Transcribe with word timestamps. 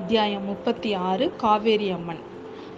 அத்தியாயம் 0.00 0.44
முப்பத்தி 0.44 0.94
ஆறு 0.94 1.34
காவேரி 1.36 1.90
அம்மன். 1.90 2.29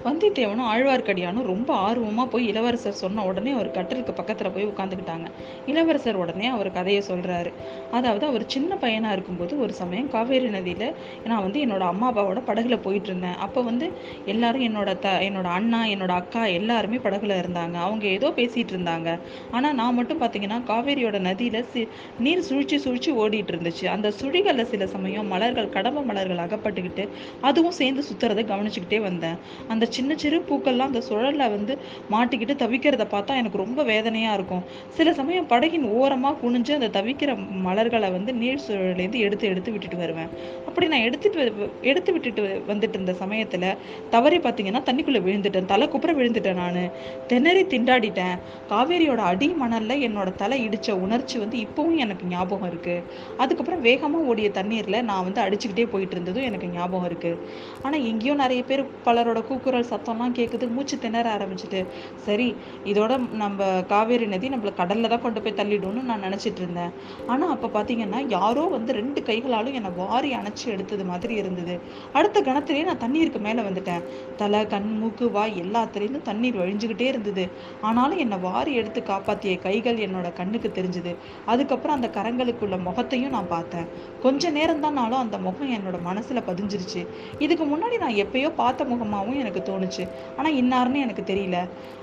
வந்தியத்தேவனும் 0.05 0.69
ஆழ்வார்க்கடியானும் 0.71 1.49
ரொம்ப 1.51 1.71
ஆர்வமாக 1.87 2.27
போய் 2.31 2.45
இளவரசர் 2.47 3.01
சொன்ன 3.03 3.25
உடனே 3.25 3.51
அவர் 3.53 3.71
கட்டிலுக்கு 3.71 4.13
பக்கத்தில் 4.13 4.53
போய் 4.53 4.67
உட்காந்துக்கிட்டாங்க 4.67 5.27
இளவரசர் 5.67 6.21
உடனே 6.23 6.47
அவர் 6.49 6.71
கதையை 6.73 7.03
சொல்கிறாரு 7.09 7.51
அதாவது 7.93 8.25
அவர் 8.27 8.45
சின்ன 8.47 8.77
பையனாக 8.77 9.17
இருக்கும்போது 9.17 9.55
ஒரு 9.59 9.73
சமயம் 9.73 10.09
காவேரி 10.09 10.49
நதியில் 10.49 10.87
நான் 11.27 11.45
வந்து 11.47 11.59
என்னோட 11.65 11.85
அம்மா 11.93 12.09
அப்பாவோட 12.11 12.41
படகுல 12.49 12.77
போயிட்டு 12.87 13.09
இருந்தேன். 13.11 13.37
அப்போ 13.47 13.61
வந்து 13.63 13.87
எல்லாரும் 14.27 14.65
என்னோட 14.69 14.91
த 15.05 15.11
என்னோட 15.29 15.49
அண்ணா 15.59 15.81
என்னோட 15.95 16.13
அக்கா 16.21 16.43
எல்லாருமே 16.59 16.99
படகுல 17.07 17.37
இருந்தாங்க. 17.43 17.77
அவங்க 17.87 18.05
ஏதோ 18.17 18.31
பேசிகிட்டு 18.39 18.75
இருந்தாங்க. 18.77 19.09
ஆனால் 19.53 19.77
நான் 19.81 19.97
மட்டும் 19.99 20.21
பார்த்தீங்கன்னா 20.23 20.59
காவேரியோட 20.71 21.19
நதியில் 21.29 21.41
சி 21.73 21.83
நீர் 22.19 22.45
சுழிச்சு 22.49 22.79
சுழிச்சு 22.87 23.13
ஓடிட்டு 23.23 23.53
இருந்துச்சு. 23.55 23.87
அந்த 23.95 24.09
சுழிகளில் 24.21 24.71
சில 24.73 24.87
சமயம் 24.95 25.31
மலர்கள் 25.35 25.73
கடம்ப 25.77 26.05
மலர்கள் 26.11 26.45
அகப்பட்டுக்கிட்டு 26.47 27.07
அதுவும் 27.43 27.79
சேர்ந்து 27.81 28.05
சுற்றுறதை 28.11 28.45
கவனிச்சுக்கிட்டே 28.53 29.01
வந்தேன். 29.09 29.39
அந்த 29.73 29.85
சின்ன 29.93 30.17
சிறு 30.17 30.39
பூக்கள்லாம் 30.49 30.91
அந்த 30.91 31.01
சுழலில் 31.01 31.51
வந்து 31.55 31.79
மாட்டிக்கிட்டு 32.11 32.55
தவிக்கிறத 32.65 33.05
பார்த்தா 33.11 33.35
எனக்கு 33.37 33.59
ரொம்ப 33.59 33.83
வேதனையாக 33.83 34.35
இருக்கும். 34.35 34.63
சில 34.89 35.13
சமயம் 35.13 35.49
படகின் 35.49 35.85
ஓரமாக 35.93 36.37
குனிஞ்சு 36.43 36.73
அந்த 36.73 36.89
தவிக்கிற 36.89 37.31
மலர்களை 37.63 38.11
வந்து 38.11 38.33
நீர் 38.33 38.61
சுழலேருந்து 38.69 39.19
எடுத்து 39.19 39.47
எடுத்து 39.47 39.71
விட்டுட்டு 39.71 39.97
வருவேன். 39.97 40.29
அப்படி 40.67 40.87
நான் 40.87 41.01
எடுத்துட்டு 41.01 41.41
வ- 41.45 41.69
எடுத்து 41.83 42.13
விட்டுட்டு 42.13 42.63
வந்துட்டு 42.69 42.89
இருந்த 42.89 43.13
சமயத்தில் 43.13 43.69
தவறி 44.11 44.39
பார்த்தீங்கன்னா 44.39 44.83
தண்ணிக்குள்ளே 44.83 45.21
விழுந்துட்டேன். 45.29 45.65
தலை 45.65 45.89
குப்புற 45.89 46.13
விழுந்துட்டேன் 46.13 46.55
நான். 46.55 46.91
திணறி 47.27 47.65
திண்டாடிட்டேன். 47.65 48.37
காவேரியோட 48.71 49.17
அடி 49.17 49.49
மணலில் 49.49 50.05
என்னோட 50.09 50.35
தலை 50.35 50.65
இடித்த 50.65 50.97
உணர்ச்சி 50.97 51.39
வந்து 51.39 51.59
இப்போவும் 51.59 51.97
எனக்கு 51.97 52.27
ஞாபகம் 52.27 52.71
இருக்குது 52.71 53.03
அதுக்கப்புறம் 53.37 53.81
வேகமாக 53.81 54.25
ஓடிய 54.25 54.51
தண்ணீரில் 54.51 55.05
நான் 55.05 55.25
வந்து 55.25 55.43
அடிச்சுக்கிட்டே 55.43 55.87
போயிட்டு 55.87 56.15
இருந்ததும் 56.15 56.43
எனக்கு 56.43 56.67
ஞாபகம் 56.67 57.11
இருக்குது 57.11 57.39
ஆனால் 57.83 58.05
எங்கேயோ 58.05 58.35
நிறைய 58.35 58.63
பேர் 58.63 58.85
பலரோட 59.05 59.43
கூக்குரல் 59.43 59.82
சத்தம்லாம் 59.91 60.37
கேட்குது 60.39 60.69
மூச்சு 60.75 60.97
திணற 60.99 61.27
ஆரம்பிச்சிட்டு 61.37 61.81
சரி 62.27 62.49
இதோட 62.93 63.13
நம்ம 63.43 63.69
காவேரி 63.93 64.27
நதி 64.27 64.49
நம்மள 64.55 64.73
கடல்ல 64.81 65.11
தான் 65.13 65.25
கொண்டு 65.27 65.43
போய் 65.43 65.57
தள்ளிடும்னு 65.61 66.03
நான் 66.11 66.25
நினச்சிட்டு 66.27 66.61
இருந்தேன். 66.63 66.93
ஆனால் 67.27 67.53
அப்போ 67.55 67.69
பார்த்தீங்கன்னா 67.77 68.21
யாரோ 68.29 68.65
வந்து 68.77 68.93
ரெண்டு 69.01 69.23
கைகளாலும் 69.23 69.77
என்னை 69.81 69.91
வாரி 70.01 70.31
அணைச்சி 70.35 70.67
எடுத்தது 70.67 71.05
மாதிரி 71.05 71.35
இருந்தது. 71.35 71.77
அடுத்த 72.13 72.41
கணத்திலேயே 72.41 72.85
நான் 72.91 73.03
தண்ணீருக்கு 73.05 73.41
மேலே 73.49 73.63
வந்துட்டேன். 73.69 74.03
தலை 74.37 74.61
கண் 74.67 74.91
மூக்கு 75.01 75.31
வாய் 75.31 75.55
எல்லாத்துலேயும் 75.65 76.27
தண்ணீர் 76.31 76.61
வழிஞ்சுக்கிட்டே 76.63 77.09
இருந்தது. 77.13 77.47
ஆனாலும் 77.81 78.19
என்னை 78.19 78.39
வாரி 78.49 78.75
எடுத்து 78.75 79.03
காப்பாற்றிய 79.03 79.55
கைகள் 79.59 80.03
என்னோட 80.07 80.33
கண்ணுக்கு 80.33 80.69
தெரிஞ்சுது. 80.79 81.15
அதுக்கப்புறம் 81.47 81.97
அந்த 81.97 82.11
கரங்களுக்குள்ள 82.19 82.79
முகத்தையும் 82.89 83.35
நான் 83.37 83.49
பார்த்தேன். 83.49 83.89
கொஞ்ச 84.23 84.51
நேரம் 84.59 84.83
தானாலும் 84.85 85.23
அந்த 85.25 85.39
முகம் 85.39 85.73
என்னோட 85.79 85.99
மனசுல 86.09 86.43
பதிஞ்சிருச்சு. 86.51 87.03
இதுக்கு 87.45 87.65
முன்னாடி 87.65 87.99
நான் 88.05 88.19
எப்பயோ 88.25 88.51
பார்த்த 88.61 88.85
முகமாகவும் 88.85 89.41
எனக்கு 89.43 89.63
தோணுச்சு. 89.73 90.07
ஆனால் 90.39 90.59
இன்னாருன்னு 90.63 91.05
எனக்கு 91.07 91.25
தெரியல. 91.33 91.59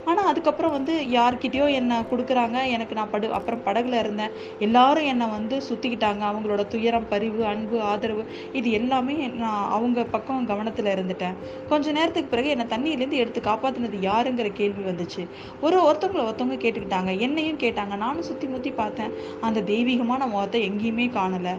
ஆனால் 0.09 0.27
அதுக்கப்புறம் 0.29 0.73
வந்து 0.75 0.93
யார்கிட்டயோ 1.15 1.65
என்னை 1.79 1.97
கொடுக்குறாங்க. 2.11 2.57
எனக்கு 2.75 2.93
நான் 2.99 3.09
படு 3.13 3.27
அப்புறம் 3.37 3.63
படகுல 3.65 3.97
இருந்தேன். 4.03 4.31
எல்லாரும் 4.65 5.07
என்னை 5.11 5.25
வந்து 5.35 5.55
சுற்றிக்கிட்டாங்க 5.67 6.23
அவங்களோட 6.29 6.61
துயரம் 6.73 7.07
பரிவு 7.11 7.41
அன்பு 7.51 7.77
ஆதரவு 7.89 8.23
இது 8.59 8.69
எல்லாமே 8.79 9.15
நான் 9.43 9.65
அவங்க 9.77 10.05
பக்கம் 10.13 10.47
கவனத்தில் 10.51 10.91
இருந்துட்டேன். 10.93 11.35
கொஞ்ச 11.71 11.91
நேரத்துக்கு 11.97 12.31
பிறகு 12.33 12.49
என்னை 12.55 12.65
தண்ணியிலேருந்து 12.73 13.21
எடுத்து 13.23 13.41
காப்பாத்தினது 13.49 13.99
யாருங்கிற 14.09 14.49
கேள்வி 14.61 14.83
வந்துச்சு. 14.89 15.23
ஒரு 15.65 15.77
ஒருத்தவங்களை 15.87 16.23
ஒருத்தவங்க 16.29 16.59
கேட்டுக்கிட்டாங்க. 16.65 17.13
என்னையும் 17.27 17.61
கேட்டாங்க. 17.65 17.95
நானும் 18.05 18.27
சுற்றி 18.29 18.47
முற்றி 18.53 18.73
பார்த்தேன். 18.81 19.13
அந்த 19.49 19.63
தெய்வீகமான 19.71 20.27
முகத்தை 20.33 20.61
எங்கேயுமே 20.69 21.07
காணலை. 21.19 21.55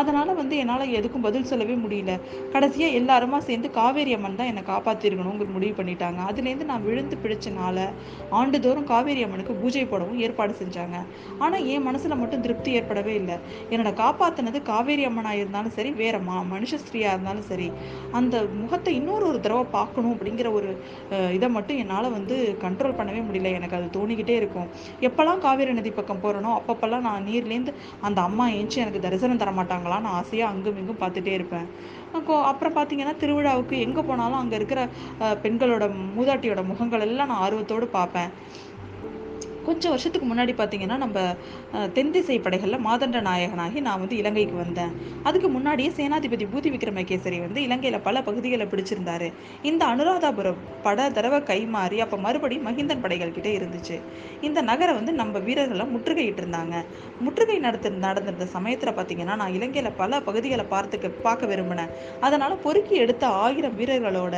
அதனால் 0.00 0.34
வந்து 0.40 0.56
என்னால் 0.62 0.94
எதுக்கும் 1.00 1.26
பதில் 1.28 1.48
சொல்லவே 1.52 1.76
முடியல. 1.84 2.12
கடைசியாக 2.56 2.98
எல்லாருமா 3.00 3.38
சேர்ந்து 3.50 3.70
காவேரி 3.78 4.12
அம்மன் 4.18 4.40
தான் 4.40 4.50
என்னை 4.52 4.64
காப்பாற்றிருக்கணும் 4.72 5.40
முடிவு 5.56 5.74
பண்ணிட்டாங்க. 5.78 6.20
அதுலேருந்து 6.30 6.68
நான் 6.70 6.84
விழுந்து 6.88 7.16
பிடிச்சனால 7.24 7.86
ஆண்டுதோறும் 8.40 8.86
காவேரி 8.92 9.22
அம்மனுக்கு 9.26 9.54
பூஜை 9.62 9.84
போடவும் 9.92 10.20
ஏற்பாடு 10.26 10.54
செஞ்சாங்க. 10.62 10.96
ஆனால் 11.44 11.64
என் 11.74 11.86
மனசில் 11.88 12.18
மட்டும் 12.22 12.44
திருப்தி 12.46 12.70
ஏற்படவே 12.80 13.14
இல்லை. 13.20 13.36
என்னோட 13.72 13.92
காப்பாற்றினது 14.02 14.60
காவேரி 14.70 15.04
அம்மனாக 15.10 15.40
இருந்தாலும் 15.42 15.76
சரி 15.78 15.92
வேற 16.02 16.18
மா 16.28 16.36
மனுஷ 16.54 16.80
ஸ்திரீயாக 16.84 17.14
இருந்தாலும் 17.16 17.48
சரி 17.50 17.68
அந்த 18.20 18.36
முகத்தை 18.60 18.94
இன்னொரு 19.00 19.24
ஒரு 19.30 19.40
தடவை 19.46 19.64
பார்க்கணும் 19.76 20.14
அப்படிங்கிற 20.16 20.48
ஒரு 20.58 20.70
இதை 21.36 21.48
மட்டும் 21.56 21.80
என்னால் 21.84 22.14
வந்து 22.18 22.36
கண்ட்ரோல் 22.64 22.98
பண்ணவே 23.00 23.22
முடியல. 23.28 23.52
எனக்கு 23.58 23.78
அது 23.78 23.88
தோணிக்கிட்டே 23.98 24.36
இருக்கும். 24.40 24.68
எப்போல்லாம் 25.08 25.42
காவேரி 25.46 25.74
நதி 25.78 25.92
பக்கம் 25.98 26.22
போகிறனோ 26.24 26.50
அப்பப்பெல்லாம் 26.58 27.06
நான் 27.08 27.26
நீர்லேருந்து 27.28 27.74
அந்த 28.08 28.18
அம்மா 28.28 28.46
ஏஞ்சி 28.58 28.78
எனக்கு 28.84 29.04
தரிசனம் 29.06 29.42
தர 29.42 29.52
மாட்டாங்களான்னு 29.58 30.10
ஆசையாக 30.18 30.52
அங்கும் 30.52 30.78
இங்கும் 30.82 31.00
பார்த்துட்டே 31.02 31.32
இருப்பேன். 31.38 31.66
அப்புறம் 32.12 32.76
பார்த்தீங்கன்னா 32.76 33.14
திருவிழாவுக்கு 33.20 33.76
எங்கே 33.86 34.02
போனாலும் 34.02 34.40
அங்கே 34.42 34.56
இருக்கிற 34.56 34.80
பெண்களோட 35.44 35.84
மூதாட்டியோட 36.16 36.62
முகங்கள் 36.64 37.06
எல்லாம் 37.06 37.30
நான் 37.32 37.44
ஆர்வத்தோடு 37.46 37.86
பார்ப்பேன். 37.98 38.30
கொஞ்சம் 39.70 39.92
வருஷத்துக்கு 39.94 40.28
முன்னாடி 40.30 40.54
பார்த்தீங்கன்னா 40.60 40.98
நம்ம 41.04 41.18
தென்திசை 41.96 42.36
படைகளில் 42.46 42.84
மாதண்ட 42.88 43.18
நாயகனாகி 43.28 43.80
நான் 43.88 44.00
வந்து 44.02 44.16
இலங்கைக்கு 44.22 44.56
வந்தேன். 44.62 44.92
அதுக்கு 45.28 45.48
முன்னாடியே 45.56 45.90
சேனாதிபதி 45.98 46.46
பூதி 46.52 46.68
விக்ரமகேசரி 46.74 47.38
வந்து 47.46 47.60
இலங்கையில் 47.66 47.98
பல 48.08 48.22
பகுதிகளை 48.28 48.66
பிடிச்சிருந்தாரு. 48.72 49.28
இந்த 49.70 49.82
அனுராதாபுரம் 49.92 50.60
பட 50.86 51.08
தடவை 51.16 51.38
கைமாறி 51.50 51.98
அப்போ 52.04 52.16
மறுபடியும் 52.26 52.66
மகிந்தன் 52.68 53.02
படைகள் 53.04 53.34
கிட்டே 53.36 53.52
இருந்துச்சு. 53.58 53.96
இந்த 54.48 54.58
நகரை 54.70 54.92
வந்து 54.98 55.12
நம்ம 55.20 55.38
வீரர்களை 55.46 55.86
முற்றுகையிட்டு 55.94 56.42
இருந்தாங்க 56.44 56.76
முற்றுகை 57.24 57.58
நடத்த 57.66 57.94
நடந்திருந்த 58.06 58.46
சமயத்தில் 58.56 58.96
பார்த்தீங்கன்னா 58.98 59.36
நான் 59.42 59.54
இலங்கையில் 59.58 59.96
பல 60.02 60.20
பகுதிகளை 60.28 60.66
பார்த்துக்க 60.74 61.12
பார்க்க 61.26 61.52
விரும்பினேன். 61.52 61.92
அதனால் 62.26 62.56
பொறுக்கி 62.64 62.94
எடுத்த 63.04 63.24
ஆயிரம் 63.44 63.76
வீரர்களோட 63.80 64.36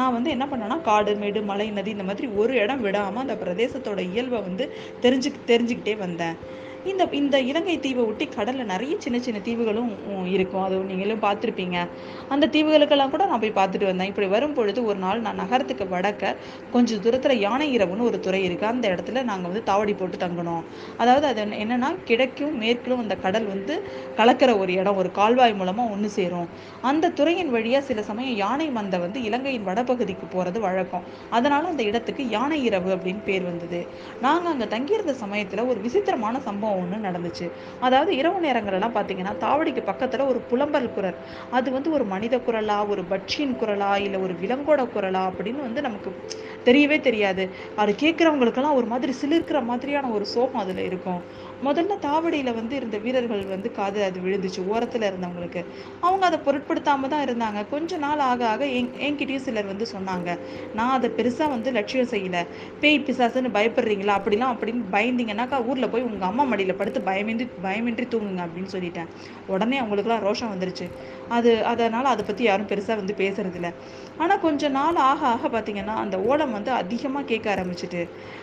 நான் 0.00 0.14
வந்து 0.16 0.30
என்ன 0.36 0.44
பண்ணேன்னா 0.52 0.78
காடு 0.90 1.14
மேடு 1.22 1.42
மலை 1.50 1.68
நதி 1.78 1.90
இந்த 1.96 2.06
மாதிரி 2.10 2.28
ஒரு 2.42 2.54
இடம் 2.64 2.84
விடாமல் 2.86 3.24
அந்த 3.24 3.36
பிரதேசத்தோட 3.42 4.00
இயல்பை 4.12 4.40
வந்து 4.48 4.64
தெரிஞ்சு 5.02 5.30
தெரிஞ்சுக்கிட்டே 5.46 5.96
வந்தேன். 5.96 6.36
இந்த 6.84 7.08
இந்த 7.10 7.40
இலங்கை 7.40 7.80
தீவை 7.80 8.04
ஒட்டி 8.04 8.26
கடலில் 8.26 8.64
நிறைய 8.64 8.94
சின்ன 8.98 9.18
சின்ன 9.18 9.40
தீவுகளும் 9.40 9.90
இருக்கும். 10.26 10.62
அது 10.62 10.76
நீங்களும் 10.76 11.22
பார்த்துருப்பீங்க. 11.22 11.88
அந்த 12.28 12.46
தீவுகளுக்கெல்லாம் 12.46 13.10
கூட 13.10 13.26
நான் 13.26 13.40
போய் 13.40 13.50
பார்த்துட்டு 13.50 13.84
வந்தேன். 13.84 14.06
இப்படி 14.06 14.26
வரும் 14.26 14.52
பொழுது 14.52 14.84
ஒரு 14.84 14.98
நாள் 14.98 15.20
நான் 15.20 15.34
நகரத்துக்கு 15.34 15.84
வடக்க 15.84 16.36
கொஞ்சம் 16.72 17.00
தூரத்தில் 17.00 17.40
யானை 17.40 17.76
இரவுன்னு 17.76 18.00
ஒரு 18.00 18.20
துறை 18.20 18.48
இருக்குது 18.48 18.64
அந்த 18.64 18.88
இடத்துல 18.88 19.22
நாங்கள் 19.22 19.50
வந்து 19.50 19.72
தாவடி 19.72 19.96
போட்டு 19.96 20.16
தங்கணும் 20.16 20.62
அதாவது 20.96 21.26
அது 21.26 21.58
என்ன- 21.58 21.70
கிழக்கும் 22.06 22.58
மேற்கிலும் 22.58 22.98
அந்த 22.98 23.16
கடல் 23.16 23.46
வந்து 23.46 23.74
கலக்கிற 24.16 24.58
ஒரு 24.58 24.72
இடம் 24.72 24.96
ஒரு 24.96 25.10
கால்வாய் 25.10 25.54
மூலமாக 25.54 25.90
ஒன்று 25.90 26.08
சேரும். 26.08 26.48
அந்த 26.82 27.08
துறையின் 27.08 27.50
வழியாக 27.50 27.84
சில 27.84 28.02
சமயம் 28.02 28.36
யானை 28.36 28.68
மந்தை 28.68 29.00
வந்து 29.00 29.22
இலங்கையின் 29.22 29.66
வடபகுதிக்கு 29.66 30.26
போகிறது 30.30 30.60
வழக்கம். 30.60 31.02
அதனால 31.30 31.66
அந்த 31.66 31.82
இடத்துக்கு 31.82 32.28
யானை 32.28 32.64
இரவு 32.64 32.96
அப்படின்னு 32.96 33.22
பேர் 33.24 33.42
வந்தது. 33.42 33.86
நாங்கள் 34.20 34.52
அங்கே 34.52 34.66
தங்கியிருந்த 34.66 35.14
சமயத்தில் 35.14 35.60
ஒரு 35.60 35.80
விசித்திரமான 35.80 36.40
சம்பவம் 36.40 36.70
ஒன்று 36.74 36.98
நடந்துச்சு. 36.98 37.46
அதாவது 37.80 38.16
இரவு 38.16 38.40
நேரங்களெல்லாம் 38.40 38.96
பார்த்தீங்கன்னா 38.96 39.34
தாவடிக்கு 39.38 39.82
பக்கத்தில் 39.82 40.20
ஒரு 40.22 40.40
புலம்பல் 40.50 40.92
குரல். 40.92 41.18
அது 41.50 41.68
வந்து 41.72 41.90
ஒரு 41.90 42.04
மனித 42.04 42.36
குரலா 42.46 42.88
ஒரு 42.88 43.02
பட்சியின் 43.04 43.56
குரலா 43.56 44.00
இல்லை 44.00 44.20
ஒரு 44.20 44.34
விலங்கோட 44.34 44.84
குரலா 44.94 45.22
அப்படின்னு 45.30 45.60
வந்து 45.60 45.80
நமக்கு 45.80 46.10
தெரியவே 46.64 47.00
தெரியாது. 47.00 47.44
அது 47.74 47.92
கேட்குறவங்களுக்கெல்லாம் 48.02 48.74
ஒரு 48.74 48.86
மாதிரி 48.86 49.14
சிலிர்க்கிற 49.22 49.64
மாதிரியான 49.64 50.10
ஒரு 50.10 50.26
சோகம் 50.26 50.60
அதில் 50.60 50.84
இருக்கும். 50.84 51.22
முதல்ல 51.66 51.96
தாவடியில் 52.06 52.56
வந்து 52.58 52.74
இருந்த 52.80 52.96
வீரர்கள் 53.04 53.42
வந்து 53.52 53.68
காது 53.78 53.98
அது 54.06 54.18
விழுந்துச்சு 54.24 54.62
ஓரத்தில் 54.72 55.06
இருந்தவங்களுக்கு. 55.08 55.60
அவங்க 56.06 56.22
அதை 56.28 56.38
பொருட்படுத்தாமல் 56.46 57.12
தான் 57.12 57.24
இருந்தாங்க. 57.26 57.60
கொஞ்ச 57.72 57.98
நாள் 58.04 58.22
ஆக 58.30 58.40
ஆக 58.52 58.62
என் 58.78 58.90
என்கிட்டயும் 59.06 59.44
சிலர் 59.46 59.70
வந்து 59.72 59.86
சொன்னாங்க 59.94 60.30
நான் 60.78 60.94
அதை 60.96 61.10
பெருசாக 61.18 61.48
வந்து 61.54 61.72
லட்சியம் 61.78 62.10
செய்யலை. 62.14 62.42
பேய் 62.82 62.98
பிசாசுன்னு 63.08 63.52
பயப்படுறீங்களா? 63.58 64.16
அப்படிலாம் 64.20 64.54
அப்படின்னு 64.54 64.82
பயந்தீங்கன்னாக்கா 64.96 65.60
ஊரில் 65.68 65.90
போய் 65.94 66.06
உங்கள் 66.08 66.28
அம்மா 66.30 66.46
மடியில் 66.52 66.78
படுத்து 66.80 67.02
பயமின்றி 67.10 67.46
பயமின்றி 67.66 68.06
தூங்குங்க 68.14 68.42
அப்படின்னு 68.46 68.72
சொல்லிட்டேன். 68.76 69.10
உடனே 69.54 69.78
அவங்களுக்குலாம் 69.82 70.24
ரோஷம் 70.28 70.52
வந்துருச்சு. 70.54 70.88
அது 71.38 71.52
அதனால் 71.72 72.12
அதை 72.14 72.24
பற்றி 72.24 72.44
யாரும் 72.50 72.70
பெருசாக 72.72 73.00
வந்து 73.02 73.16
பேசுறதில்ல. 73.22 73.70
ஆனால் 74.22 74.42
கொஞ்ச 74.46 74.68
நாள் 74.78 75.02
ஆக 75.10 75.20
ஆக 75.34 75.48
பார்த்தீங்கன்னா 75.48 75.94
அந்த 76.04 76.16
ஓலம் 76.30 76.56
வந்து 76.58 76.70
அதிகமாக 76.82 77.28
கேட்க 77.30 77.46
ஆரம்பிச்சிட்டு 77.54 78.02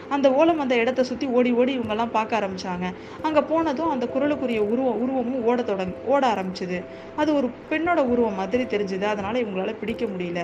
அந்த 0.09 0.27
ஓலம் 0.39 0.59
அந்த 0.59 0.75
இடத்த 0.75 1.03
சுற்றி 1.03 1.27
ஓடி 1.37 1.51
ஓடி 1.51 1.73
இவங்கெல்லாம் 1.79 2.13
பார்க்க 2.17 2.39
ஆரம்பித்தாங்க 2.39 2.87
அங்கே 3.21 3.41
போனதும் 3.51 3.89
அந்த 3.89 4.05
குரலுக்குரிய 4.15 4.61
உருவம் 4.71 4.99
உருவமும் 5.03 5.45
ஓட 5.45 5.61
தொடங்க 5.61 5.95
ஓட 6.05 6.23
ஆரம்பிச்சது. 6.33 6.79
அது 7.15 7.29
ஒரு 7.35 7.49
பெண்ணோட 7.71 7.99
உருவம் 8.13 8.39
மாதிரி 8.41 8.65
தெரிஞ்சுது. 8.75 9.05
அதனால் 9.13 9.41
இவங்களால 9.43 9.73
பிடிக்க 9.79 10.05
முடியல. 10.05 10.43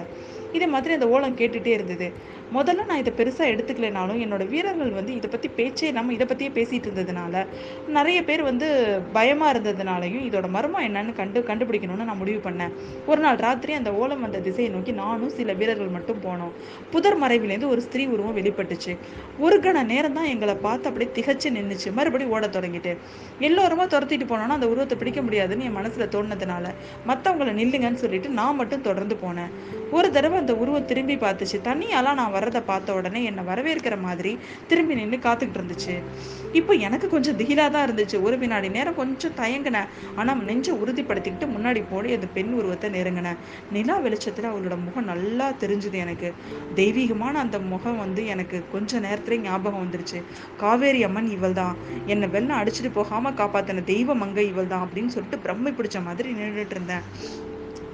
இதே 0.53 0.67
மாதிரி 0.73 0.93
அந்த 0.93 1.07
ஓலம் 1.15 1.37
கேட்டுகிட்டே 1.37 1.71
இருந்தது. 1.77 2.07
முதல்ல 2.55 2.85
நான் 2.89 3.01
இதை 3.01 3.11
பெருசாக 3.17 3.51
எடுத்துக்கலைனாலும் 3.53 4.19
என்னோட 4.23 4.43
வீரர்கள் 4.49 4.91
வந்து 4.97 5.11
இதை 5.15 5.29
பற்றி 5.29 5.47
பேச்சே 5.55 5.87
நம்ம 5.91 6.13
இதை 6.13 6.25
பற்றியே 6.27 6.51
பேசிகிட்டு 6.57 6.87
இருந்ததுனால 6.89 7.45
நிறைய 7.87 8.19
பேர் 8.23 8.43
வந்து 8.49 8.67
பயமாக 9.13 9.53
இருந்ததுனாலையும் 9.53 10.25
இதோட 10.27 10.49
மர்மம் 10.49 10.85
என்னன்னு 10.87 11.13
கண்டு 11.13 11.39
கண்டுபிடிக்கணும்னு 11.49 12.07
நான் 12.09 12.21
முடிவு 12.21 12.41
பண்ணேன். 12.49 12.73
ஒரு 13.05 13.21
நாள் 13.21 13.41
ராத்திரி 13.45 13.73
அந்த 13.73 13.93
ஓலம் 14.01 14.21
வந்த 14.21 14.41
திசையை 14.47 14.69
நோக்கி 14.73 14.91
நானும் 15.01 15.33
சில 15.39 15.53
வீரர்கள் 15.53 15.95
மட்டும் 15.97 16.21
போனோம். 16.27 16.53
புதர் 16.91 17.19
மறைவிலேருந்து 17.23 17.71
ஒரு 17.75 17.81
ஸ்திரீ 17.81 18.05
உருவம் 18.05 18.37
வெளிப்பட்டுச்சு. 18.37 18.95
ஒரு 19.39 19.54
ஒரு 19.55 19.63
கண 19.65 19.81
நேரம் 19.91 20.15
தான் 20.15 20.29
எங்களை 20.31 20.53
பார்த்து 20.63 20.87
அப்படியே 20.89 21.09
திகச்சு 21.17 21.47
நின்றுச்சு 21.55 21.89
மறுபடியும் 21.97 22.31
ஓட 22.35 22.45
தொடங்கிட்டு. 22.55 22.91
எல்லோருமா 23.47 23.83
துரத்திட்டு 23.93 24.25
போனோன்னா 24.31 24.55
அந்த 24.57 24.67
உருவத்தை 24.71 24.95
பிடிக்க 25.01 25.19
முடியாதுன்னு 25.21 25.67
என் 25.67 25.77
மனசில் 25.77 26.11
தோணுனதுனால 26.15 26.71
மற்றவங்கள 27.09 27.51
நில்லுங்கன்னு 27.59 28.01
சொல்லிட்டு 28.03 28.29
நான் 28.39 28.57
மட்டும் 28.61 28.83
தொடர்ந்து 28.87 29.17
போனேன். 29.21 29.51
ஒரு 29.97 30.07
தடவை 30.15 30.37
அந்த 30.41 30.53
உருவம் 30.61 30.87
திரும்பி 30.89 31.15
பார்த்துச்சு. 31.15 31.57
தண்ணியெல்லாம் 31.67 32.19
நான் 32.21 32.33
வர்றதை 32.35 32.61
பார்த்த 32.71 32.97
உடனே 32.99 33.21
என்னை 33.29 33.43
வரவேற்கிற 33.51 33.97
மாதிரி 34.07 34.33
திரும்பி 34.71 34.97
நின்று 34.99 35.19
காத்துக்கிட்டு 35.27 35.61
இருந்துச்சு. 35.61 35.95
இப்போ 36.59 36.73
எனக்கு 36.87 37.09
கொஞ்சம் 37.15 37.37
திகிலாக 37.39 37.69
தான் 37.75 37.85
இருந்துச்சு. 37.87 38.17
ஒரு 38.27 38.35
வினாடி 38.43 38.69
நேரம் 38.69 38.99
கொஞ்சம் 39.01 39.37
தயங்கினேன். 39.39 39.89
ஆனால் 40.15 40.43
நெஞ்சை 40.49 40.75
உறுதிப்படுத்திக்கிட்டு 40.81 41.49
முன்னாடி 41.55 41.83
போடி 41.93 42.11
அந்த 42.13 42.29
பெண் 42.33 42.53
உருவத்தை 42.59 42.89
நெருங்கினேன். 42.97 43.39
நிலா 43.77 43.97
வெளிச்சத்தில் 44.07 44.51
அவளோட 44.51 44.77
முகம் 44.83 45.09
நல்லா 45.13 45.49
தெரிஞ்சுது 45.63 45.99
எனக்கு. 46.05 46.31
தெய்வீகமான 46.81 47.39
அந்த 47.45 47.59
முகம் 47.73 47.97
வந்து 47.97 48.21
எனக்கு 48.35 48.63
கொஞ்ச 48.75 48.99
நேரத்துல 48.99 49.43
ஞாபகம் 49.47 49.83
வந்துருச்சு. 49.83 50.19
காவேரி 50.63 51.01
அம்மன் 51.07 51.29
இவள் 51.37 51.57
தான் 51.61 51.75
என்னை 52.13 52.29
வெள்ளம் 52.35 52.59
அடிச்சுட்டு 52.61 52.91
போகாமல் 52.99 53.37
காப்பாத்தின 53.41 53.85
தெய்வ 53.93 54.15
மங்கை 54.23 54.45
இவள் 54.51 54.71
தான் 54.73 54.85
அப்படின்னு 54.85 55.13
சொல்லிட்டு 55.15 55.43
பிரம்மை 55.47 55.73
பிடிச்ச 55.79 55.99
மாதிரி 56.07 56.37
நின்றுட்டு 56.39 56.75
இருந்தேன். 56.77 57.05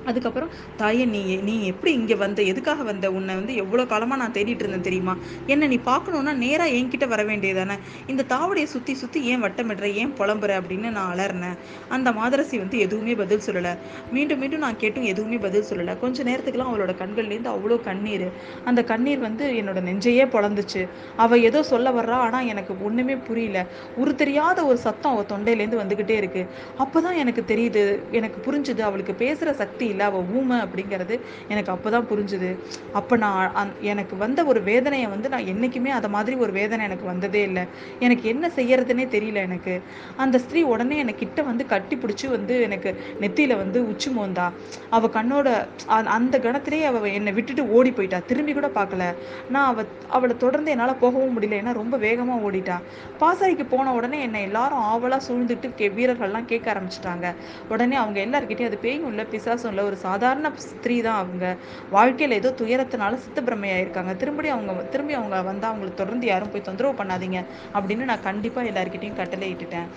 அதுக்கப்புறம் 0.06 0.52
தாயே 0.78 1.06
நீ 1.06 1.22
நீ 1.50 1.56
எப்படி 1.66 1.92
இங்கே 1.94 2.16
வந்த? 2.16 2.42
எதுக்காக 2.42 2.84
வந்த? 2.84 3.12
உன்னை 3.12 3.36
வந்து 3.36 3.56
எவ்வளோ 3.56 3.86
காலமாக 3.86 4.20
நான் 4.22 4.32
தேடிட்டு 4.32 4.64
இருந்தேன் 4.64 4.88
தெரியுமா? 4.88 5.14
என்ன 5.48 5.68
நீ 5.68 5.78
பார்க்கணுன்னா 5.86 6.34
நேராக 6.36 6.76
என்கிட்ட 6.78 7.08
வர 7.08 7.24
வேண்டியதானே 7.24 7.76
இந்த 8.08 8.26
தாவடியை 8.34 8.64
சுற்றி 8.66 8.94
சுற்றி 8.94 9.22
ஏன் 9.32 9.44
வட்டமிடுற? 9.44 9.88
ஏன் 9.94 10.14
புலம்புற? 10.20 10.52
அப்படின்னு 10.62 10.90
நான் 10.92 11.12
அலறினேன். 11.14 11.58
அந்த 11.90 12.12
மாதரசி 12.12 12.58
வந்து 12.58 12.78
எதுவுமே 12.80 13.16
பதில் 13.16 13.46
சொல்லலை. 13.48 13.74
மீண்டும் 14.12 14.40
மீண்டும் 14.40 14.64
நான் 14.66 14.78
கேட்டும் 14.78 15.04
எதுவுமே 15.04 15.38
பதில் 15.38 15.68
சொல்லலை. 15.70 16.00
கொஞ்ச 16.00 16.24
நேரத்துக்குலாம் 16.24 16.72
அவளோட 16.74 16.96
கண்கள்லேருந்து 17.02 17.54
அவ்வளோ 17.56 17.80
கண்ணீர். 17.90 18.28
அந்த 18.66 18.84
கண்ணீர் 18.84 19.20
வந்து 19.20 19.46
என்னோட 19.62 19.82
நெஞ்சையே 19.90 20.26
பொழந்துச்சு. 20.36 20.84
அவள் 21.18 21.46
ஏதோ 21.50 21.64
சொல்ல 21.64 21.92
வர்றா 21.92 22.18
ஆனால் 22.28 22.46
எனக்கு 22.46 22.74
ஒன்றுமே 22.90 23.18
புரியல. 23.30 23.60
ஒரு 23.98 24.16
தெரியாத 24.16 24.60
ஒரு 24.66 24.78
சத்தம் 24.88 25.14
அவள் 25.14 25.30
தொண்டையிலேருந்து 25.34 25.82
வந்துக்கிட்டே 25.84 26.18
இருக்குது 26.22 26.50
அப்போ 26.78 26.98
தான் 27.02 27.20
எனக்கு 27.24 27.42
தெரியுது 27.54 27.82
எனக்கு 28.12 28.38
புரிஞ்சுது 28.48 28.82
அவளுக்கு 28.90 29.14
பேசுகிற 29.24 29.54
சக்தி 29.54 29.86
இல்லை 29.94 30.06
அவள் 30.12 30.28
ஊமை 30.38 30.58
அப்படிங்கிறது 30.66 31.16
எனக்கு 31.54 31.72
அப்போ 31.76 31.90
தான் 31.96 32.08
புரிஞ்சுது. 32.12 32.52
அப்போ 33.00 33.14
நான் 33.24 33.40
அந் 33.62 33.74
எனக்கு 33.94 34.16
வந்த 34.24 34.40
ஒரு 34.52 34.60
வேதனையை 34.70 35.08
வந்து 35.14 35.28
நான் 35.34 35.48
என்றைக்குமே 35.54 35.92
அதை 36.00 36.10
மாதிரி 36.16 36.36
ஒரு 36.44 36.54
வேதனை 36.60 36.82
எனக்கு 36.90 37.06
வந்ததே 37.12 37.42
இல்லை. 37.50 37.64
எனக்கு 38.06 38.26
என்ன 38.34 38.52
செய்யறதுன்னே 38.60 39.06
தெரியல 39.16 39.42
எனக்கு. 39.50 39.76
அந்த 40.26 40.36
ஸ்திரீ 40.46 40.64
உடனே 40.74 40.98
என்னை 41.04 41.16
கிட்ட 41.24 41.42
வந்து 41.50 41.64
கட்டி 41.74 41.98
பிடிச்சி 42.04 42.28
வந்து 42.36 42.56
எனக்கு 42.68 42.90
நெத்தியில் 43.24 43.56
வந்து 43.64 43.80
உச்சி 43.92 44.12
மோந்தா. 44.18 44.48
அவள் 44.98 45.16
கண்ணோட 45.18 45.48
அந்த 46.18 46.36
கணத்திலே 46.46 46.82
அவள் 46.92 47.16
என்னை 47.20 47.34
விட்டுட்டு 47.38 47.66
ஓடி 47.78 47.94
போயிட்டா. 47.98 48.20
திரும்பி 48.32 48.54
கூட 48.60 48.70
பார்க்கல 48.80 49.06
நான் 49.56 49.70
அவ 49.72 49.86
அவளை 50.18 50.36
தொடர்ந்து 50.46 50.74
என்னால் 50.76 51.00
போகவும் 51.04 51.36
முடியல. 51.36 51.60
ஏன்னா 51.62 51.74
ரொம்ப 51.82 51.96
வேகமாக 52.06 52.46
ஓடிட்டா. 52.48 52.78
பாசறைக்கு 53.22 53.66
போன 53.74 53.94
உடனே 53.98 54.18
என்னை 54.28 54.42
எல்லாரும் 54.48 54.84
ஆவலாக 54.92 55.22
சூழ்ந்துட்டு 55.28 55.68
கே 55.80 55.88
வீரர்கள்லாம் 55.98 56.48
கேட்க 56.52 56.68
ஆரம்பிச்சிட்டாங்க. 56.74 57.28
உடனே 57.74 57.96
அவங்க 58.02 58.18
எல்லார்கிட்டயும் 58.26 58.70
அது 58.72 58.80
பேயும் 58.86 59.10
இல்லை 59.12 59.26
பிசாசும் 59.34 59.72
இல்லை 59.72 59.81
ஒரு 59.84 59.96
சாதாரண 59.96 60.52
ஸ்திரீ 60.56 61.02
தான் 61.02 61.18
அவங்க. 61.18 61.58
வாழ்க்கையில் 61.90 62.38
ஏதோ 62.38 62.50
துயரத்தினால 62.62 63.20
சித்தப்பிரமையாயிருக்காங்க. 63.26 64.16
திரும்படி 64.16 64.48
அவங்க 64.48 64.74
திரும்பி 64.74 65.14
அவங்க 65.14 65.42
வந்தால் 65.42 65.74
அவங்களை 65.74 65.94
தொடர்ந்து 65.94 66.28
யாரும் 66.28 66.52
போய் 66.52 66.62
தொந்தரவு 66.62 67.04
பண்ணாதீங்க. 67.04 67.42
அப்படின்னு 67.74 68.04
நான் 68.04 68.22
கண்டிப்பாக 68.22 68.70
எல்லார்கிட்டயும் 68.70 69.20
கட்டளையிட்டுட்டேன் 69.22 69.88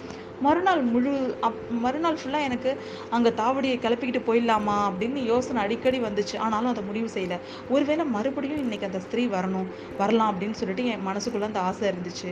மறுநாள் 0.47 0.83
முழு 0.93 1.13
அப் 1.41 1.61
மறுநாள் 1.85 2.19
ஃபுல்லாக 2.21 2.49
எனக்கு 2.49 2.71
அங்கே 3.11 3.31
தாவடியை 3.41 3.77
கிளப்பிக்கிட்டு 3.85 4.21
போயிடலாமா 4.29 4.77
அப்படின்னு 4.89 5.21
யோசனை 5.33 5.59
அடிக்கடி 5.63 5.99
வந்துச்சு. 6.01 6.37
ஆனாலும் 6.39 6.73
அதை 6.73 6.83
முடிவு 6.85 7.09
செய்யல. 7.15 7.37
ஒருவேளை 7.69 8.05
மறுபடியும் 8.17 8.63
இன்றைக்கி 8.65 8.87
அந்த 8.91 9.01
ஸ்திரீ 9.07 9.25
வரணும் 9.37 9.69
வரலாம் 9.99 10.31
அப்படின்னு 10.33 10.59
சொல்லிட்டு 10.61 10.85
என் 10.87 11.07
மனசுக்குள்ளே 11.07 11.49
அந்த 11.51 11.61
ஆசை 11.69 11.93
இருந்துச்சு. 11.93 12.31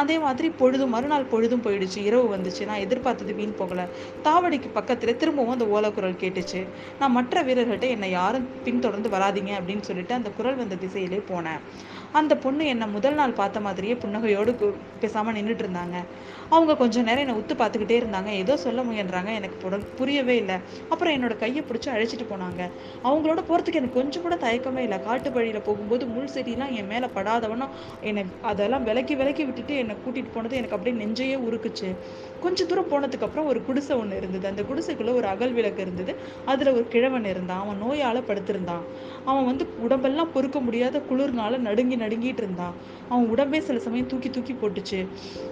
அதே 0.00 0.18
மாதிரி 0.18 0.48
பொழுதும் 0.60 0.92
மறுநாள் 0.96 1.30
பொழுதும் 1.32 1.64
போயிடுச்சு. 1.64 2.00
இரவு 2.08 2.26
வந்துச்சு. 2.36 2.62
நான் 2.70 2.82
எதிர்பார்த்தது 2.86 3.32
வீண் 3.34 3.58
போகல. 3.58 3.80
தாவடிக்கு 4.24 4.70
பக்கத்தில் 4.78 5.16
திரும்பவும் 5.16 5.54
அந்த 5.56 5.66
ஓலக்குரல் 5.76 6.20
கேட்டுச்சு. 6.22 6.60
நான் 6.98 7.16
மற்ற 7.18 7.42
வீரர்கள்ட்ட 7.48 7.88
என்னை 7.96 8.10
யாரும் 8.10 8.48
பின்தொடர்ந்து 8.64 9.10
வராதீங்க 9.16 9.52
அப்படின்னு 9.58 9.86
சொல்லிட்டு 9.90 10.14
அந்த 10.14 10.30
குரல் 10.38 10.60
வந்த 10.62 10.78
திசையிலே 10.84 11.20
போனேன். 11.32 11.62
அந்த 12.12 12.36
பொண்ணு 12.36 12.66
என்னை 12.66 12.88
முதல் 12.88 13.14
நாள் 13.14 13.30
பார்த்த 13.30 13.60
மாதிரியே 13.60 13.94
புன்னகையோடு 13.94 14.50
கு- 14.50 14.74
நின்றுட்டு 15.02 15.64
இருந்தாங்க. 15.64 16.04
அவங்க 16.48 16.76
கொஞ்சம் 16.76 17.04
நேரம் 17.04 17.18
என்னை 17.18 17.34
உத்து 17.34 17.60
பார்த்துக்கிட்டே 17.60 18.04
இருந்தாங்க. 18.04 18.26
ஏதோ 18.26 18.56
சொல்ல 18.56 18.82
முயன்றாங்க. 18.82 19.34
எனக்கு 19.34 19.70
புட- 19.70 19.86
புரியவே 19.96 20.36
இல்லை. 20.36 20.54
அப்புறம் 20.88 21.14
என்னோட 21.14 21.38
கையை 21.38 21.64
பிடிச்சி 21.68 21.88
அழைச்சிட்டு 21.88 22.26
போனாங்க. 22.30 22.70
அவங்களோட 23.04 23.42
போகிறதுக்கு 23.48 23.74
எனக்கு 23.74 23.92
கொஞ்சம் 23.92 24.22
கூட 24.22 24.34
தயக்கமே 24.34 24.78
இல்லை. 24.78 25.02
காட்டு 25.02 25.32
வழியில் 25.32 25.60
போகும்போது 25.60 26.06
முள் 26.06 26.28
செடிலாம் 26.34 26.70
என் 26.70 26.86
மேலே 26.86 27.06
படாதவனும் 27.14 27.68
என்னை 28.00 28.24
அதெல்லாம் 28.42 28.84
விலக்கி 28.84 29.14
விலக்கி 29.14 29.44
விட்டுட்டு 29.44 29.74
என்னை 29.74 29.94
கூட்டிகிட்டு 29.94 30.28
போனது 30.34 30.56
எனக்கு 30.56 30.76
அப்படியே 30.76 31.04
நெஞ்சையே 31.04 31.38
உருக்குச்சு. 31.38 31.96
கொஞ்சம் 32.40 32.66
தூரம் 32.66 32.90
போனதுக்கப்புறம் 32.90 33.46
ஒரு 33.46 33.64
குடிசை 33.64 33.96
ஒன்று 33.96 34.16
இருந்தது. 34.16 34.48
அந்த 34.48 34.62
குடிசைக்குள்ளே 34.62 35.14
ஒரு 35.14 35.26
அகல் 35.26 35.52
விளக்கு 35.52 35.82
இருந்தது. 35.82 36.14
அதில் 36.44 36.72
ஒரு 36.72 36.88
கிழவன் 36.88 37.24
இருந்தான். 37.24 37.60
அவன் 37.60 37.78
நோயால் 37.78 38.22
படுத்திருந்தான். 38.22 38.82
அவன் 39.24 39.44
வந்து 39.44 39.66
உடம்பெல்லாம் 39.78 40.32
பொறுக்க 40.32 40.60
முடியாத 40.60 41.02
குளிர்னால 41.10 41.58
நடுங்கி 41.58 41.96
நடுங்கிட்டு 42.02 42.42
இருந்தான் 42.42 42.74
அவன் 43.08 43.28
உடம்பே 43.28 43.60
சில 43.60 43.78
சமயம் 43.78 44.06
தூக்கி 44.06 44.30
தூக்கி 44.30 44.54
போட்டுச்சு. 44.54 45.00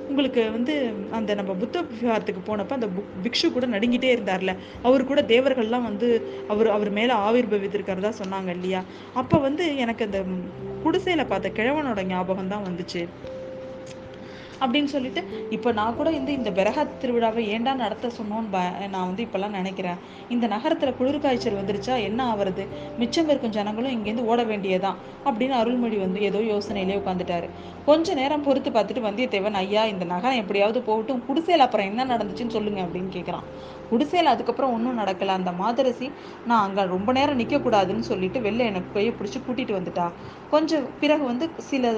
உங்களுக்கு 0.08 0.42
வந்து 0.50 0.74
அந்த 1.10 1.34
நம்ம 1.34 1.54
புத்த 1.54 1.82
விஹாரத்துக்கு 1.92 2.42
போனப்ப 2.46 2.72
அந்த 2.72 2.88
புக் 2.96 3.10
பிக்ஷு 3.24 3.52
கூட 3.52 3.66
நடுங்கிட்டே 3.66 4.10
இருந்தார்ல. 4.16 4.52
அவர் 4.82 5.04
கூட 5.04 5.22
தேவர்கள்லாம் 5.28 5.88
வந்து 5.90 6.08
அவர் 6.48 6.70
அவர் 6.70 6.90
மேல 6.90 7.14
ஆவிர்பவித்திருக்கிறதா 7.28 8.12
சொன்னாங்க 8.22 8.48
இல்லையா? 8.48 8.82
அப்ப 9.14 9.38
வந்து 9.38 9.76
எனக்கு 9.76 10.04
அந்த 10.04 10.20
குடிசையில் 10.82 10.98
குடிசையில 11.00 11.26
பார்த்த 11.26 11.48
கிழவனோட 11.48 12.00
ஞாபகம் 12.06 12.48
தான் 12.48 12.64
வந்துச்சு. 12.64 13.00
அப்படின்னு 14.60 14.84
சொல்லிட்டு 14.86 15.20
இப்போ 15.50 15.72
நான் 15.72 15.96
கூட 15.96 16.10
இந்த 16.10 16.30
இந்த 16.30 16.50
பெரஹத் 16.50 16.94
திருவிழாவை 17.00 17.42
ஏன்டா 17.50 17.74
நடத்த 17.74 18.10
சொன்னோன்னு 18.16 18.50
ப- 18.50 18.62
நான் 18.88 19.06
வந்து 19.06 19.22
இப்போல்லாம் 19.24 19.48
நினைக்கிறேன். 19.50 19.98
இந்த 20.28 20.46
நகரத்தில் 20.46 20.94
குளிர் 20.94 21.18
காய்ச்சல் 21.18 21.54
வந்துருச்சா 21.54 22.02
என்ன 22.02 22.34
ஆவறது? 22.34 22.64
மிச்சம் 22.98 23.28
இருக்கும் 23.28 23.50
ஜனங்களும் 23.50 23.92
இங்கேருந்து 23.92 24.24
ஓட 24.24 24.42
வேண்டியதான் 24.44 24.98
அப்படின்னு 25.24 25.56
அருள்மொழி 25.58 25.96
வந்து 25.96 26.20
ஏதோ 26.20 26.38
யோசனையிலே 26.50 26.98
உட்காந்துட்டாரு 26.98 27.48
கொஞ்ச 27.86 28.14
நேரம் 28.14 28.42
பொறுத்து 28.42 28.70
பார்த்துட்டு 28.70 29.00
வந்தியத்தேவன் 29.00 29.54
ஐயா 29.54 29.84
இந்த 29.86 30.04
நகரம் 30.04 30.36
எப்படியாவது 30.36 30.82
போகட்டும் 30.82 31.22
குடிசையில் 31.26 31.60
அப்புறம் 31.60 31.86
என்ன 31.86 32.04
நடந்துச்சுன்னு 32.06 32.48
சொல்லுங்க 32.48 32.80
அப்படின்னு 32.80 33.12
கேட்குறான் 33.12 33.46
குடிசையில் 33.90 34.30
அதுக்கப்புறம் 34.30 34.72
ஒன்றும் 34.72 34.98
நடக்கலை. 34.98 35.32
அந்த 35.38 35.52
மாதரசி 35.52 36.10
நான் 36.46 36.66
அங்கே 36.68 36.82
ரொம்ப 36.94 37.12
நேரம் 37.12 37.38
நிற்கக்கூடாதுன்னு 37.38 38.08
சொல்லிட்டு 38.10 38.40
வெளில 38.40 38.58
எனக்கு 38.58 38.92
கையை 38.94 39.12
பிடிச்சி 39.12 39.38
கூட்டிகிட்டு 39.38 39.78
வந்துட்டா. 39.78 40.06
கொஞ்சம் 40.50 40.86
பிறகு 41.00 41.24
வந்து 41.24 41.50
சில 41.56 41.92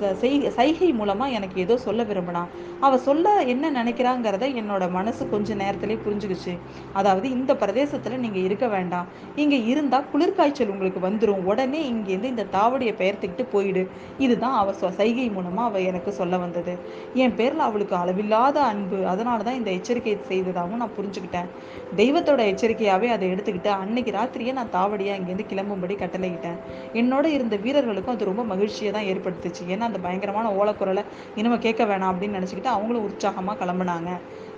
ச- 0.00 0.48
சைகை 0.48 0.92
மூலமாக 0.92 1.30
எனக்கு 1.30 1.60
ஏதோ 1.60 1.76
சொல்ல 1.76 2.02
விரும்பினா 2.02 2.44
அவள் 2.80 2.98
சொல்ல 2.98 3.40
என்ன 3.52 3.70
நினைக்கிறாங்கிறத 3.70 4.44
என்னோட 4.60 4.90
மனசு 4.90 5.28
கொஞ்ச 5.28 5.54
நேரத்திலே 5.54 5.98
புரிஞ்சுக்கிச்சு. 6.04 6.54
அதாவது 6.92 7.30
இந்த 7.30 7.56
பிரதேசத்தில் 7.56 8.18
நீங்கள் 8.18 8.42
இருக்க 8.42 8.66
வேண்டாம். 8.68 9.06
இங்கே 9.36 9.64
இருந்தால் 9.64 10.04
குளிர்காய்ச்சல் 10.12 10.68
உங்களுக்கு 10.68 11.00
வந்துடும் 11.08 11.44
உடனே 11.44 11.82
இங்கேருந்து 11.92 12.30
இந்த 12.32 12.46
தாவடியை 12.52 12.94
பெயர்த்துக்கிட்டு 12.94 13.44
போயிடு. 13.52 13.84
இதுதான் 14.18 14.56
அவள் 14.56 14.90
சைகை 14.90 15.28
மூலமாக 15.28 15.68
அவள் 15.68 15.84
எனக்கு 15.84 16.12
சொல்ல 16.12 16.36
வந்தது. 16.36 16.74
என் 17.14 17.34
பேரில் 17.34 17.58
அவளுக்கு 17.58 17.96
அளவில்லாத 17.96 18.56
அன்பு. 18.62 19.06
அதனால 19.06 19.42
தான் 19.42 19.54
இந்த 19.54 19.70
எச்சரிக்கை 19.70 20.16
செய்ததாகவும் 20.22 20.81
நான் 20.82 20.96
புரிஞ்சுக்கிட்டேன். 20.98 21.48
தெய்வத்தோட 21.96 22.42
எச்சரிக்கையாவே 22.50 23.08
அதை 23.16 23.26
எடுத்துக்கிட்டு 23.32 23.66
அன்னைக்கு 23.66 24.10
ராத்திரியே 24.10 24.52
நான் 24.52 24.72
தாவடியா 24.72 25.14
இங்கேருந்து 25.18 25.46
கிளம்பும்படி 25.52 25.96
கட்டளையிட்டேன். 25.96 26.58
என்னோட 26.92 27.24
இருந்த 27.24 27.56
வீரர்களுக்கும் 27.56 28.14
அது 28.14 28.24
ரொம்ப 28.24 28.44
மகிழ்ச்சியை 28.44 28.92
தான் 28.92 29.08
ஏற்படுத்துச்சு. 29.12 29.62
ஏன்னா 29.68 29.88
அந்த 29.88 29.98
பயங்கரமான 29.98 30.48
ஓலக்குரலை 30.60 31.04
இனிமே 31.36 31.58
கேட்க 31.58 31.84
வேணாம் 31.84 32.12
அப்படின்னு 32.12 32.38
நினச்சிக்கிட்டு 32.38 32.72
அவங்களும் 32.76 33.08
உற்சாகமா 33.08 33.52
கிளம்புனாங்க 33.52 34.10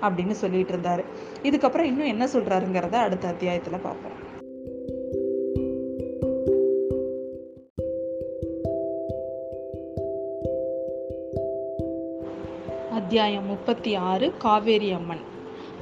அப்படின்னு 0.03 0.37
சொல்லிட்டு 0.43 0.75
இருந்தாரு. 0.77 1.05
இதுக்கப்புறம் 1.43 1.91
இன்னும் 1.93 2.13
என்ன 2.15 2.25
சொல்றாருங்கிறத 2.27 2.93
அடுத்த 3.07 3.35
அத்தியாயத்துல 3.35 3.79
பார்ப்போம். 3.83 4.23
அத்தியாயம் 12.93 13.47
முப்பத்தி 13.47 13.95
ஆறு 13.95 14.27
காவேரி 14.39 14.93
அம்மன். 14.93 15.33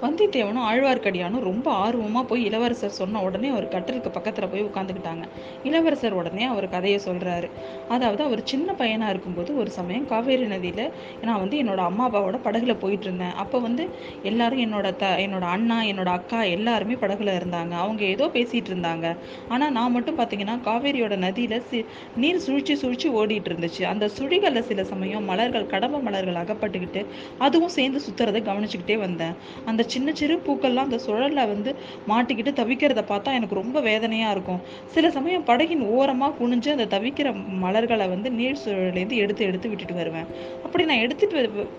வந்தியத்தேவனும் 0.03 0.65
ஆழ்வார்க்கடியானும் 0.69 1.45
ரொம்ப 1.45 1.67
ஆர்வமாக 1.83 2.25
போய் 2.27 2.43
இளவரசர் 2.45 2.97
சொன்ன 2.97 3.21
உடனே 3.23 3.49
அவர் 3.49 3.67
கட்டிலுக்கு 3.69 4.11
பக்கத்தில் 4.11 4.49
போய் 4.49 4.65
உட்காந்துக்கிட்டாங்க 4.65 5.25
இளவரசர் 5.65 6.17
உடனே 6.21 6.45
அவர் 6.45 6.67
கதையை 6.69 6.99
சொல்கிறாரு 7.07 7.49
அதாவது 7.89 8.23
அவர் 8.25 8.43
சின்ன 8.45 8.75
பையனாக 8.75 9.13
இருக்கும்போது 9.15 9.51
ஒரு 9.57 9.71
சமயம் 9.71 10.07
காவேரி 10.07 10.47
நதியில் 10.47 10.85
நான் 11.25 11.41
வந்து 11.43 11.57
என்னோட 11.63 11.81
அம்மா 11.89 12.05
அப்பாவோட 12.09 12.39
படகுல 12.47 12.75
போயிட்டு 12.83 13.07
இருந்தேன். 13.09 13.35
அப்போ 13.43 13.59
வந்து 13.61 13.85
எல்லாரும் 14.23 14.63
என்னோட 14.65 14.89
த 14.97 15.07
என்னோட 15.25 15.45
அண்ணா 15.55 15.79
என்னோட 15.91 16.11
அக்கா 16.19 16.41
எல்லாருமே 16.57 16.97
படகுல 17.03 17.35
இருந்தாங்க. 17.41 17.75
அவங்க 17.85 18.03
ஏதோ 18.15 18.27
பேசிகிட்டு 18.37 18.71
இருந்தாங்க. 18.73 19.07
ஆனால் 19.49 19.75
நான் 19.79 19.95
மட்டும் 19.97 20.19
பார்த்தீங்கன்னா 20.19 20.57
காவேரியோட 20.67 21.15
நதியில் 21.27 21.59
சி 21.69 21.79
நீர் 22.17 22.43
சுழிச்சு 22.47 22.77
சுழிச்சு 22.83 23.09
ஓடிட்டு 23.19 23.51
இருந்துச்சு. 23.53 23.83
அந்த 23.93 24.05
சுழிகளில் 24.17 24.69
சில 24.71 24.85
சமயம் 24.93 25.29
மலர்கள் 25.31 25.71
கடம்ப 25.75 26.03
மலர்கள் 26.07 26.41
அகப்பட்டுக்கிட்டு 26.43 27.03
அதுவும் 27.45 27.75
சேர்ந்து 27.77 28.01
சுற்றுறதை 28.07 28.43
கவனிச்சுக்கிட்டே 28.51 28.99
வந்தேன். 28.99 29.35
அந்த 29.71 29.83
சின்ன 29.95 30.15
சிறு 30.21 30.37
பூக்கள்லாம் 30.47 30.89
அந்த 30.89 30.99
சுழலில் 31.07 31.51
வந்து 31.53 31.71
மாட்டிக்கிட்டு 32.11 32.53
தவிக்கிறத 32.61 33.05
பார்த்தா 33.13 33.37
எனக்கு 33.39 33.59
ரொம்ப 33.61 33.81
வேதனையாக 33.89 34.35
இருக்கும். 34.37 34.61
சில 34.95 35.11
சமயம் 35.17 35.47
படகின் 35.51 35.85
ஓரமாக 35.97 36.37
குனிஞ்சு 36.41 36.71
அந்த 36.77 36.87
தவிக்கிற 36.95 37.29
மலர்களை 37.65 38.07
வந்து 38.15 38.29
நீர் 38.39 38.61
சுழலேருந்து 38.65 39.19
எடுத்து 39.25 39.43
எடுத்து 39.51 39.71
விட்டுட்டு 39.73 39.97
வருவேன். 40.01 40.29
அப்படி 40.67 40.85
நான் 40.91 41.03
எடுத்துட்டு 41.07 41.37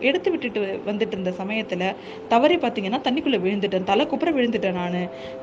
எடுத்து 0.09 0.29
விட்டுட்டு 0.33 0.61
வந்துட்டு 0.89 1.15
இருந்த 1.17 1.33
சமயத்தில் 1.41 1.85
தவறி 2.33 2.57
பார்த்தீங்கன்னா 2.65 3.01
தண்ணிக்குள்ளே 3.07 3.41
விழுந்துட்டேன். 3.45 3.87
தலை 3.91 4.05
குப்புற 4.13 4.31
விழுந்துட்டேன் 4.37 4.79
நான். 4.81 4.99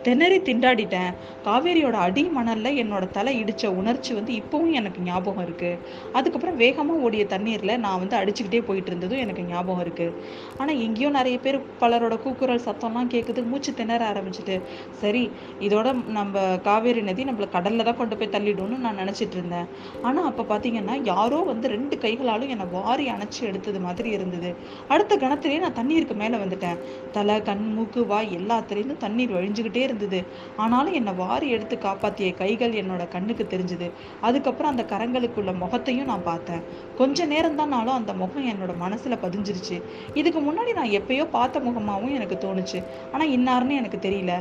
திணறி 0.08 0.38
திண்டாடிட்டேன். 0.48 1.10
காவேரியோட 1.48 1.96
அடி 2.06 2.24
மணலில் 2.38 2.78
என்னோட 2.84 3.04
தலை 3.18 3.32
இடித்த 3.42 3.72
உணர்ச்சி 3.80 4.10
வந்து 4.18 4.32
இப்போவும் 4.40 4.76
எனக்கு 4.80 5.00
ஞாபகம் 5.08 5.44
இருக்குது 5.46 5.78
அதுக்கப்புறம் 6.18 6.58
வேகமாக 6.62 7.04
ஓடிய 7.06 7.24
தண்ணீரில் 7.34 7.74
நான் 7.84 8.00
வந்து 8.02 8.16
அடிச்சுக்கிட்டே 8.20 8.60
போயிட்டு 8.68 8.90
இருந்ததும் 8.92 9.22
எனக்கு 9.24 9.42
ஞாபகம் 9.50 9.82
இருக்குது 9.84 10.14
ஆனால் 10.60 10.80
எங்கேயோ 10.86 11.10
நிறைய 11.18 11.36
பேர் 11.46 11.58
பலரோட 11.82 12.14
கூக்குரல் 12.24 12.59
சத்தம்லாம் 12.66 13.10
கேட்குது 13.14 13.40
மூச்சு 13.50 13.72
திணற 13.80 14.02
ஆரம்பிச்சிட்டு. 14.12 14.56
சரி 15.02 15.22
இதோட 15.66 15.88
நம்ம 16.18 16.44
காவேரி 16.68 17.02
நதி 17.08 17.24
நம்மளை 17.30 17.48
கடலில் 17.56 17.86
தான் 17.88 17.98
கொண்டு 18.00 18.16
போய் 18.20 18.32
தள்ளிடும்னு 18.34 18.78
நான் 18.86 19.00
நினச்சிட்டு 19.02 19.36
இருந்தேன். 19.38 19.68
ஆனால் 20.08 20.28
அப்போ 20.30 20.44
பார்த்தீங்கன்னா 20.52 20.96
யாரோ 21.12 21.38
வந்து 21.50 21.68
ரெண்டு 21.74 21.98
கைகளாலும் 22.04 22.52
என்னை 22.56 22.66
வாரி 22.76 23.06
அணைச்சு 23.14 23.40
எடுத்தது 23.50 23.80
மாதிரி 23.86 24.08
இருந்தது. 24.16 24.52
அடுத்த 24.92 25.18
கணத்திலேயே 25.24 25.60
நான் 25.66 25.78
தண்ணீருக்கு 25.80 26.16
மேலே 26.22 26.36
வந்துட்டேன். 26.44 26.78
தலை 27.16 27.36
கண் 27.48 27.66
மூக்கு 27.76 28.00
வாய் 28.12 28.28
எல்லாத்துலேயும் 28.38 29.02
தண்ணீர் 29.04 29.36
வழிஞ்சுக்கிட்டே 29.38 29.82
இருந்தது. 29.88 30.20
ஆனாலும் 30.62 30.96
என்னை 31.00 31.14
வாரி 31.22 31.48
எடுத்து 31.56 31.76
காப்பாத்திய 31.86 32.30
கைகள் 32.42 32.78
என்னோட 32.82 33.02
கண்ணுக்கு 33.14 33.46
தெரிஞ்சுது. 33.52 33.88
அதுக்கப்புறம் 34.28 34.72
அந்த 34.72 34.84
கரங்களுக்குள்ள 34.92 35.52
முகத்தையும் 35.62 36.10
நான் 36.12 36.26
பார்த்தேன். 36.30 36.62
கொஞ்ச 37.00 37.26
நேரம் 37.32 37.58
தானாலும் 37.60 37.96
அந்த 37.98 38.12
முகம் 38.22 38.48
என்னோட 38.52 38.72
மனசுல 38.84 39.16
பதிஞ்சிருச்சு. 39.24 39.76
இதுக்கு 40.20 40.40
முன்னாடி 40.48 40.72
நான் 40.78 40.94
எப்பயோ 40.98 41.24
பார்த்த 41.36 41.60
முகமாகவும் 41.66 42.16
எனக்கு 42.18 42.36
தோணுச்சு. 42.50 42.80
ஆனால் 43.12 43.32
இன்னார்னு 43.38 43.80
எனக்கு 43.82 44.00
தெரியல. 44.08 44.34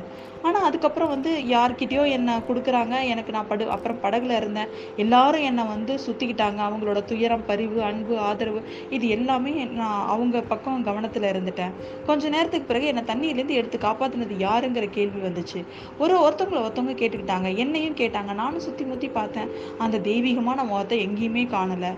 ஆனால் 0.47 0.65
அதுக்கப்புறம் 0.67 1.09
வந்து 1.13 1.31
யார்கிட்டயோ 1.53 2.03
என்னை 2.17 2.33
கொடுக்குறாங்க. 2.49 2.95
எனக்கு 3.13 3.31
நான் 3.35 3.47
படு 3.49 3.63
அப்புறம் 3.75 3.97
படகுல 4.03 4.35
இருந்தேன். 4.41 4.69
எல்லாரும் 5.03 5.45
என்னை 5.47 5.63
வந்து 5.71 5.93
சுற்றிக்கிட்டாங்க 6.05 6.59
அவங்களோட 6.67 6.99
துயரம் 7.09 7.43
பரிவு 7.49 7.79
அன்பு 7.87 8.13
ஆதரவு 8.27 8.59
இது 8.97 9.07
எல்லாமே 9.15 9.53
நான் 9.79 10.05
அவங்க 10.13 10.41
பக்கம் 10.51 10.85
கவனத்தில் 10.89 11.27
இருந்துட்டேன். 11.31 11.73
கொஞ்ச 12.07 12.29
நேரத்துக்கு 12.35 12.69
பிறகு 12.71 12.85
என்னை 12.91 13.03
தண்ணியிலேருந்து 13.11 13.57
எடுத்து 13.61 13.79
காப்பாற்றினது 13.87 14.37
யாருங்கிற 14.45 14.87
கேள்வி 14.97 15.21
வந்துச்சு. 15.27 15.61
ஒரு 16.03 16.15
ஒருத்தவங்களை 16.25 16.61
ஒருத்தவங்க 16.65 16.95
கேட்டுக்கிட்டாங்க. 17.01 17.49
என்னையும் 17.65 17.99
கேட்டாங்க. 18.01 18.33
நானும் 18.41 18.65
சுற்றி 18.67 18.85
முற்றி 18.91 19.09
பார்த்தேன். 19.19 19.51
அந்த 19.85 20.01
தெய்வீகமான 20.09 20.65
முகத்தை 20.71 20.99
எங்கேயுமே 21.07 21.45
காணலை. 21.55 21.91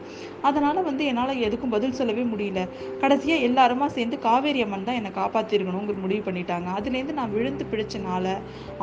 அதனால் 0.49 0.81
வந்து 0.89 1.05
என்னால் 1.11 1.43
எதுக்கும் 1.49 1.75
பதில் 1.77 1.97
சொல்லவே 2.01 2.25
முடியல. 2.33 2.61
கடைசியாக 3.03 3.47
எல்லாருமா 3.49 3.89
சேர்ந்து 3.97 4.19
காவேரி 4.27 4.61
அம்மன் 4.67 4.89
தான் 4.89 4.99
என்னை 5.01 5.13
காப்பாற்றிருக்கணும் 5.21 5.87
காப்பாத்திருக்கணுங்கிற 5.91 6.03
முடிவு 6.03 6.23
பண்ணிட்டாங்க. 6.27 6.67
அதுலேருந்து 6.77 7.15
நான் 7.19 7.33
விழுந்து 7.35 7.63
பிடிச்சனால 7.71 8.25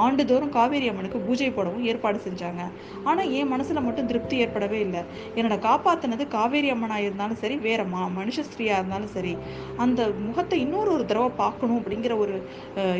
ஆண்டுதோறும் 0.05 0.53
காவேரி 0.57 0.87
அம்மனுக்கு 0.91 1.19
பூஜை 1.27 1.51
போடவும் 1.57 1.85
ஏற்பாடு 1.91 2.19
செஞ்சாங்க. 2.27 2.63
ஆனால் 3.09 3.31
என் 3.39 3.51
மனசில் 3.53 3.85
மட்டும் 3.87 4.09
திருப்தி 4.11 4.37
ஏற்படவே 4.45 4.79
இல்லை. 4.87 5.03
என்னோட 5.39 5.57
காப்பாத்துனது 5.69 6.25
காவேரி 6.37 6.71
அம்மனாக 6.75 7.07
இருந்தாலும் 7.07 7.41
சரி 7.43 7.57
வேற 7.67 7.81
மா 7.93 8.03
மனுஷ 8.19 8.45
ஸ்திரீயாக 8.49 8.81
இருந்தாலும் 8.81 9.13
சரி 9.17 9.33
அந்த 9.85 10.01
முகத்தை 10.27 10.59
இன்னொரு 10.65 10.91
ஒரு 10.97 11.05
தடவை 11.11 11.31
பார்க்கணும் 11.43 11.79
அப்படிங்கிற 11.81 12.17
ஒரு 12.25 12.37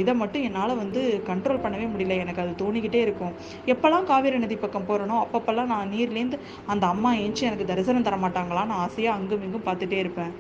இதை 0.03 0.15
மட்டும் 0.23 0.45
என்னால் 0.49 0.79
வந்து 0.83 1.01
கண்ட்ரோல் 1.31 1.63
பண்ணவே 1.65 1.89
முடியல. 1.95 2.17
எனக்கு 2.25 2.43
அது 2.45 2.55
தோணிக்கிட்டே 2.65 3.03
இருக்கும். 3.07 3.35
எப்போல்லாம் 3.75 4.09
காவேரி 4.13 4.39
நதி 4.45 4.59
பக்கம் 4.65 4.89
போகிறனோ 4.91 5.19
அப்பப்பெல்லாம் 5.25 5.73
நான் 5.75 5.93
நீர்லேருந்து 5.95 6.41
அந்த 6.75 6.85
அம்மா 6.95 7.13
ஏஞ்சி 7.25 7.45
எனக்கு 7.51 7.71
தரிசனம் 7.73 8.09
தர 8.09 8.17
மாட்டாங்களான்னு 8.25 8.77
ஆசையாக 8.85 9.17
அங்கும் 9.19 9.45
இங்கும் 9.49 9.67
பார்த்துட்டே 9.69 9.99
இருப்பேன். 10.05 10.33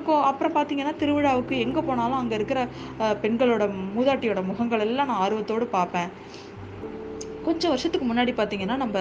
கோ 0.00 0.14
அப்புறம் 0.22 0.52
பார்த்தீங்கன்னா 0.52 0.94
திருவிழாவுக்கு 0.96 1.58
எங்க 1.58 1.80
போனாலும் 1.82 2.14
அங்க 2.14 2.34
இருக்கிற 2.34 2.60
அஹ், 2.98 3.16
பெண்களோட 3.22 3.64
மூதாட்டியோட 3.96 4.42
முகங்கள் 4.44 4.80
எல்லாம் 4.80 5.06
நான் 5.06 5.22
ஆர்வத்தோடு 5.22 5.66
பார்ப்பேன். 5.70 6.10
கொஞ்சம் 7.44 7.70
வருஷத்துக்கு 7.70 8.06
முன்னாடி 8.06 8.32
பார்த்தீங்கன்னா 8.32 8.76
நம்ம 8.76 8.98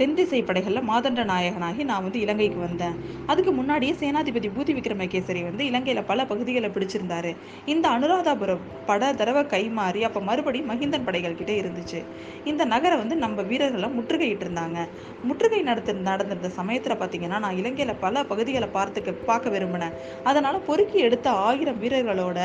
தென்திசை 0.00 0.42
படைகளில் 0.50 0.86
மாதண்ட 0.90 1.24
நாயகனாகி 1.32 1.82
நான் 1.92 2.04
வந்து 2.06 2.20
இலங்கைக்கு 2.24 2.60
வந்தேன். 2.66 2.96
அதுக்கு 3.32 3.54
முன்னாடியே 3.60 3.94
சேனாதிபதி 4.02 4.50
பூதி 4.56 4.74
விக்ரமகேசரி 4.80 5.42
வந்து 5.50 5.64
இலங்கையில் 5.70 6.08
பல 6.12 6.26
பகுதிகளை 6.32 6.70
பிடிச்சிருந்தாரு. 6.76 7.32
இந்த 7.74 7.86
அனுராதாபுரம் 7.96 8.66
பட 8.90 9.12
தடவை 9.22 9.44
கைமாறி 9.54 10.02
அப்போ 10.10 10.20
மறுபடி 10.30 10.44
மறுபடியும் 10.46 10.70
மகிந்தன் 10.70 11.06
படைகள் 11.06 11.36
கிட்டே 11.38 11.54
இருந்துச்சு. 11.60 12.00
இந்த 12.50 12.62
நகரை 12.72 12.96
வந்து 13.00 13.16
நம்ம 13.22 13.42
வீரர்கள்லாம் 13.50 13.96
முற்றுகையிட்டு 13.98 14.44
இருந்தாங்க 14.46 14.78
முற்றுகை 15.28 15.60
நடத்த 15.68 15.94
நடந்திருந்த 16.08 16.50
சமயத்தில் 16.58 16.98
பார்த்தீங்கன்னா 17.00 17.38
நான் 17.44 17.58
இலங்கையில் 17.60 18.00
பல 18.04 18.24
பகுதிகளை 18.30 18.68
பார்த்துக்க 18.76 19.14
பார்க்க 19.30 19.54
விரும்பினேன். 19.54 19.96
அதனால் 20.30 20.58
பொறுக்கி 20.68 20.98
எடுத்த 21.08 21.28
ஆயிரம் 21.48 21.80
வீரர்களோட 21.82 22.38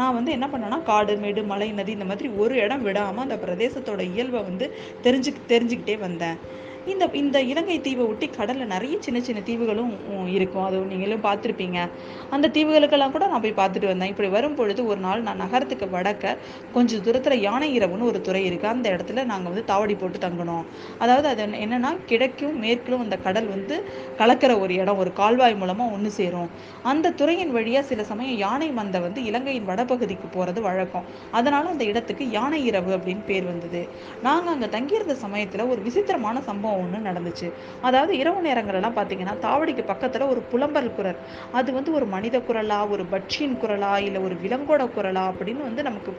நான் 0.00 0.16
வந்து 0.18 0.34
என்ன 0.36 0.48
பண்ணேன்னா 0.52 0.80
காடு 0.90 1.16
மேடு 1.24 1.44
மலை 1.52 1.68
நதி 1.78 1.92
இந்த 1.98 2.08
மாதிரி 2.12 2.30
ஒரு 2.44 2.56
இடம் 2.64 2.86
விடாமல் 2.88 3.26
அந்த 3.26 3.38
பிரதேசத்தோட 3.44 4.02
இயல்பை 4.14 4.42
வந்து 4.50 4.68
தெரிஞ்சு 5.06 5.32
தெரிஞ்சுக்கிட்டே 5.52 5.96
வந்தேன். 6.06 6.38
இந்த 6.86 7.08
இந்த 7.12 7.40
இலங்கை 7.40 7.80
தீவை 7.80 8.06
ஒட்டி 8.06 8.26
கடலில் 8.28 8.66
நிறைய 8.66 8.96
சின்ன 9.00 9.20
சின்ன 9.20 9.40
தீவுகளும் 9.40 9.92
இருக்கும். 10.26 10.64
அது 10.64 10.78
நீங்களும் 10.78 11.22
பார்த்துருப்பீங்க. 11.22 11.88
அந்த 12.30 12.48
தீவுகளுக்கெல்லாம் 12.48 13.10
கூட 13.10 13.26
நான் 13.26 13.40
போய் 13.40 13.52
பார்த்துட்டு 13.52 13.86
வந்தேன். 13.86 14.08
இப்படி 14.08 14.28
வரும் 14.28 14.54
பொழுது 14.54 14.86
ஒரு 14.86 15.00
நாள் 15.00 15.22
நான் 15.22 15.36
நகரத்துக்கு 15.36 15.86
வடக்க 15.86 16.36
கொஞ்சம் 16.72 17.02
தூரத்தில் 17.02 17.40
யானை 17.40 17.78
இரவுன்னு 17.78 18.02
ஒரு 18.02 18.20
துறை 18.20 18.50
இருக்குது 18.50 18.64
அந்த 18.64 18.90
இடத்துல 18.90 19.24
நாங்கள் 19.24 19.52
வந்து 19.52 19.74
தாவடி 19.74 19.98
போட்டு 19.98 20.18
தங்கணும் 20.18 20.64
அதாவது 20.98 21.28
அது 21.28 21.60
என்ன- 21.60 21.74
கிழக்கும் 22.08 22.54
மேற்கிலும் 22.54 23.00
அந்த 23.00 23.16
கடல் 23.16 23.46
வந்து 23.46 23.84
கலக்கிற 24.18 24.60
ஒரு 24.60 24.74
இடம் 24.74 24.98
ஒரு 24.98 25.12
கால்வாய் 25.12 25.56
மூலமாக 25.56 25.92
ஒன்று 25.92 26.10
சேரும். 26.10 26.50
அந்த 26.82 27.10
துறையின் 27.10 27.52
வழியாக 27.52 27.86
சில 27.86 28.04
சமயம் 28.04 28.38
யானை 28.38 28.68
மந்தை 28.70 29.00
வந்து 29.00 29.24
இலங்கையின் 29.24 29.68
வடபகுதிக்கு 29.68 30.26
போகிறது 30.30 30.62
வழக்கம். 30.62 31.04
அதனால 31.30 31.68
அந்த 31.68 31.84
இடத்துக்கு 31.84 32.30
யானை 32.30 32.64
இரவு 32.64 32.96
அப்படின்னு 32.96 33.24
பேர் 33.26 33.44
வந்தது. 33.44 33.88
நாங்கள் 34.22 34.52
அங்கே 34.52 34.68
தங்கியிருந்த 34.68 35.14
சமயத்தில் 35.14 35.60
ஒரு 35.60 35.82
விசித்திரமான 35.82 36.40
சம்பவம் 36.40 36.74
ஒண்ணு 36.76 37.08
நடந்துச்சு. 37.08 37.48
அதாவது 37.82 38.12
இரவு 38.18 38.40
நேரங்கள்லாம் 38.42 38.98
பாத்தீங்கன்னா 38.98 39.34
தாவடிக்கு 39.40 39.84
பக்கத்துல 39.86 40.28
ஒரு 40.28 40.42
புலம்பல் 40.50 40.94
குரல். 40.94 41.20
அது 41.52 41.72
வந்து 41.72 41.92
ஒரு 41.92 42.06
மனித 42.06 42.38
குரலா 42.48 42.90
ஒரு 42.90 43.04
பட்சியின் 43.12 43.58
குரலா 43.62 44.00
இல்ல 44.00 44.20
ஒரு 44.20 44.36
விலங்கோட 44.42 44.84
குரலா 44.96 45.24
அப்படின்னு 45.30 45.62
வந்து 45.62 45.82
நமக்கு 45.82 46.12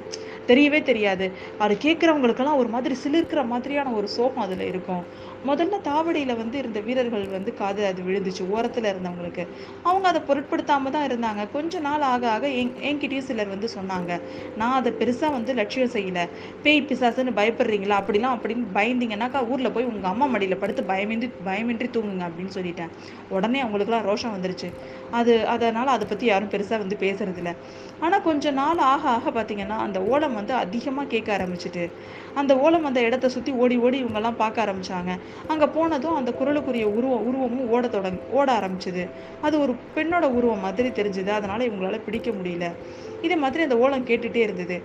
தெரியவே 0.48 0.84
தெரியாது. 0.84 1.26
அது 1.58 1.78
கேட்குறவங்களுக்கெல்லாம் 1.82 2.58
ஒரு 2.58 2.70
மாதிரி 2.70 2.96
சிலிர்க்கிற 3.04 3.46
மாதிரியான 3.46 3.92
ஒரு 3.92 4.08
சோகம் 4.08 4.46
அதுல 4.46 4.64
இருக்கும். 4.64 5.04
முதல்ல 5.46 5.80
தாவடியில் 5.90 6.36
வந்து 6.36 6.58
இருந்த 6.58 6.80
வீரர்கள் 6.80 7.26
வந்து 7.28 7.54
காது 7.54 7.86
அது 7.86 8.02
விழுந்துச்சு 8.02 8.44
ஓரத்தில் 8.50 8.90
இருந்தவங்களுக்கு. 8.92 9.48
அவங்க 9.84 10.08
அதை 10.08 10.22
பொருட்படுத்தாமல் 10.22 10.92
தான் 10.92 11.08
இருந்தாங்க. 11.10 11.52
கொஞ்ச 11.52 11.80
நாள் 11.80 12.02
ஆக 12.02 12.30
ஆக 12.30 12.50
என் 12.50 12.74
என்கிட்டயும் 12.90 13.28
சிலர் 13.30 13.54
வந்து 13.54 13.70
சொன்னாங்க 13.76 14.20
நான் 14.56 14.76
அதை 14.80 14.92
பெருசாக 14.92 15.32
வந்து 15.32 15.54
லட்சியம் 15.54 15.94
செய்யலை. 15.96 16.26
பேய் 16.64 16.82
பிசாசுன்னு 16.82 17.38
பயப்படுறீங்களா? 17.40 18.00
அப்படிலாம் 18.02 18.36
அப்படின்னு 18.38 18.66
பயந்தீங்கன்னாக்கா 18.74 19.48
ஊரில் 19.52 19.72
போய் 19.72 19.90
உங்கள் 19.94 20.12
அம்மா 20.12 20.26
மடியில் 20.26 20.60
படுத்து 20.60 20.84
பயமின்றி 20.84 21.30
பயமின்றி 21.46 21.90
தூங்குங்க 21.98 22.26
அப்படின்னு 22.30 22.56
சொல்லிட்டேன். 22.58 22.94
உடனே 23.30 23.64
அவங்களுக்குலாம் 23.64 24.08
ரோஷம் 24.12 24.36
வந்துருச்சு. 24.38 24.72
அது 25.12 25.48
அதனால் 25.48 25.88
அதை 25.88 26.08
பற்றி 26.08 26.26
யாரும் 26.26 26.54
பெருசாக 26.56 26.78
வந்து 26.78 26.98
பேசுறதில்ல. 27.06 27.56
ஆனால் 28.02 28.18
ஆனா 28.18 28.26
கொஞ்ச 28.26 28.52
நாள் 28.52 28.78
ஆக 28.78 29.04
ஆக 29.10 29.30
பார்த்தீங்கன்னா 29.30 29.76
அந்த 29.78 30.00
ஓலம் 30.02 30.34
வந்து 30.34 30.54
அதிகமாக 30.54 31.08
கேட்க 31.08 31.38
ஆரம்பிச்சிட்டு 31.38 31.90
அந்த 32.42 32.54
ஓலம் 32.66 32.88
அந்த 32.90 33.00
இடத்த 33.08 33.30
சுற்றி 33.36 33.52
ஓடி 33.64 33.78
ஓடி 33.86 33.98
இவங்கெல்லாம் 34.04 34.40
பார்க்க 34.44 34.66
ஆரம்பித்தாங்க 34.66 35.12
அங்கே 35.54 35.68
போனதும் 35.78 36.18
அந்த 36.20 36.32
குரலுக்குரிய 36.40 36.86
உருவம் 36.98 37.26
உருவமும் 37.30 37.70
ஓட 37.76 37.84
தொடங்க 37.88 38.38
ஓட 38.38 38.48
ஆரம்பிச்சது. 38.60 39.04
அது 39.48 39.56
ஒரு 39.64 39.76
பெண்ணோட 39.98 40.26
உருவம் 40.38 40.64
மாதிரி 40.68 40.90
தெரிஞ்சுது. 41.02 41.32
அதனால் 41.40 41.68
இவங்களால 41.70 42.00
பிடிக்க 42.08 42.32
முடியல. 42.40 42.68
இதே 43.26 43.36
மாதிரி 43.44 43.62
அந்த 43.68 43.76
ஓலம் 43.84 44.08
கேட்டுகிட்டே 44.10 44.42
இருந்தது. 44.48 44.76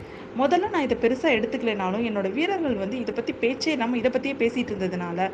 முதல்ல 0.41 0.69
நான் 0.75 0.85
இதை 0.85 0.97
பெருசாக 1.01 1.37
எடுத்துக்கலைனாலும் 1.39 2.05
என்னோட 2.09 2.29
வீரர்கள் 2.37 2.77
வந்து 2.83 2.97
இதை 3.01 3.13
பற்றி 3.15 3.33
பேச்சே 3.41 3.73
இல்லாமல் 3.75 4.01
இதை 4.01 4.11
பற்றியே 4.11 4.35
பேசிகிட்டு 4.43 4.73
இருந்ததுனால 4.73 5.27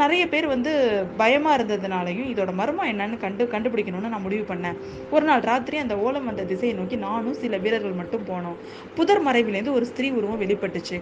நிறைய 0.00 0.22
பேர் 0.32 0.46
வந்து 0.54 0.72
பயமாக 1.20 1.54
இருந்ததுனாலையும் 1.58 2.28
இதோட 2.32 2.50
மர்மம் 2.60 2.90
என்னன்னு 2.92 3.16
கண்டு 3.24 3.44
கண்டுபிடிக்கணும்னு 3.54 4.12
நான் 4.14 4.24
முடிவு 4.26 4.44
பண்ணேன். 4.50 4.76
ஒரு 5.14 5.24
நாள் 5.28 5.46
ராத்திரி 5.50 5.78
அந்த 5.84 5.96
ஓலம் 6.06 6.28
வந்த 6.30 6.44
திசையை 6.50 6.74
நோக்கி 6.80 6.98
நானும் 7.06 7.38
சில 7.44 7.56
வீரர்கள் 7.64 7.98
மட்டும் 8.00 8.26
போனோம். 8.30 8.58
புதர் 8.98 9.22
மறைவிலேருந்து 9.28 9.76
ஒரு 9.78 9.88
ஸ்திரீ 9.92 10.10
உருவம் 10.18 10.42
வெளிப்பட்டுச்சு. 10.44 10.98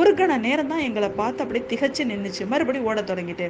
ஒரு 0.00 0.11
கண 0.20 0.36
நேரம் 0.46 0.70
தான் 0.72 0.84
எங்களை 0.86 1.08
பார்த்து 1.08 1.42
அப்படியே 1.44 1.64
திகைச்சு 1.70 2.02
நின்றுச்சு 2.10 2.44
மறுபடியும் 2.52 2.86
ஓட 2.90 3.00
தொடங்கிட்டு 3.00 3.46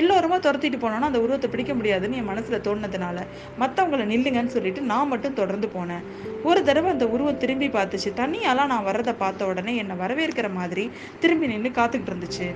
எல்லோருமா 0.00 0.36
துரத்திட்டு 0.46 0.78
போனோம்னா 0.82 1.08
அந்த 1.10 1.20
உருவத்தை 1.20 1.50
பிடிக்க 1.50 1.74
முடியாதுன்னு 1.74 2.16
என் 2.16 2.28
மனசில் 2.30 2.62
தோணுனதுனால 2.66 3.18
மற்றவங்களை 3.60 4.04
நில்லுங்கன்னு 4.12 4.54
சொல்லிட்டு 4.56 4.80
நான் 4.80 5.08
மட்டும் 5.08 5.34
தொடர்ந்து 5.34 5.68
போனேன். 5.74 6.04
ஒரு 6.42 6.64
தடவை 6.64 6.90
அந்த 6.90 7.06
உருவம் 7.08 7.38
திரும்பி 7.38 7.68
பார்த்துச்சு. 7.68 8.10
தண்ணியாலாம் 8.20 8.70
நான் 8.72 8.84
வர்றதை 8.84 9.14
பார்த்த 9.14 9.46
உடனே 9.46 9.76
என்னை 9.76 9.96
வரவேற்கிற 9.96 10.52
மாதிரி 10.52 10.90
திரும்பி 11.20 11.46
நின்று 11.46 11.70
காத்துக்கிட்டு 11.70 12.12
இருந்துச்சு. 12.12 12.46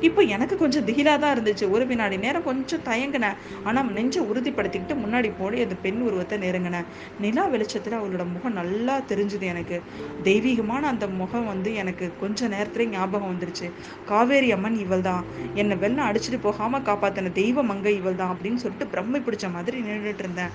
இப்போ 0.00 0.22
எனக்கு 0.22 0.56
கொஞ்சம் 0.56 0.86
திகிலாக 0.86 1.18
தான் 1.18 1.34
இருந்துச்சு. 1.36 1.70
ஒரு 1.70 1.86
வினாடி 1.86 2.16
நேரம் 2.16 2.44
கொஞ்சம் 2.44 2.84
தயங்கினேன். 2.88 3.36
ஆனால் 3.64 3.92
நெஞ்சை 3.98 4.22
உறுதிப்படுத்திக்கிட்டு 4.22 4.96
முன்னாடி 5.04 5.30
போய் 5.38 5.62
அந்த 5.62 5.76
பெண் 5.82 6.00
உருவத்தை 6.00 6.38
நெருங்கினேன். 6.38 6.86
நிலா 7.20 7.46
வெளிச்சத்தில் 7.46 7.98
அவளோட 8.00 8.26
முகம் 8.32 8.58
நல்லா 8.60 8.96
தெரிஞ்சுது 9.12 9.46
எனக்கு. 9.54 9.78
தெய்வீகமான 10.22 10.86
அந்த 10.86 11.06
முகம் 11.06 11.46
வந்து 11.46 11.74
எனக்கு 11.74 12.12
கொஞ்ச 12.20 12.48
நேரத்துல 12.48 12.85
ஞாபகம் 12.90 13.30
வந்துருச்சு. 13.32 13.66
காவேரி 14.10 14.50
அம்மன் 14.52 14.78
இவள் 14.84 15.06
தான் 15.08 15.24
என்னை 15.54 15.76
வெள்ளம் 15.76 16.08
அடிச்சுட்டு 16.08 16.40
போகாம 16.42 16.78
காப்பாத்தின 16.78 17.32
தெய்வ 17.32 17.62
மங்கை 17.62 17.94
இவள் 17.96 18.20
தான் 18.20 18.32
அப்படின்னு 18.34 18.62
சொல்லிட்டு 18.64 18.92
பிரம்மை 18.94 19.20
பிடிச்ச 19.26 19.50
மாதிரி 19.52 19.80
நின்றுட்டு 19.80 20.24
இருந்தேன். 20.24 20.54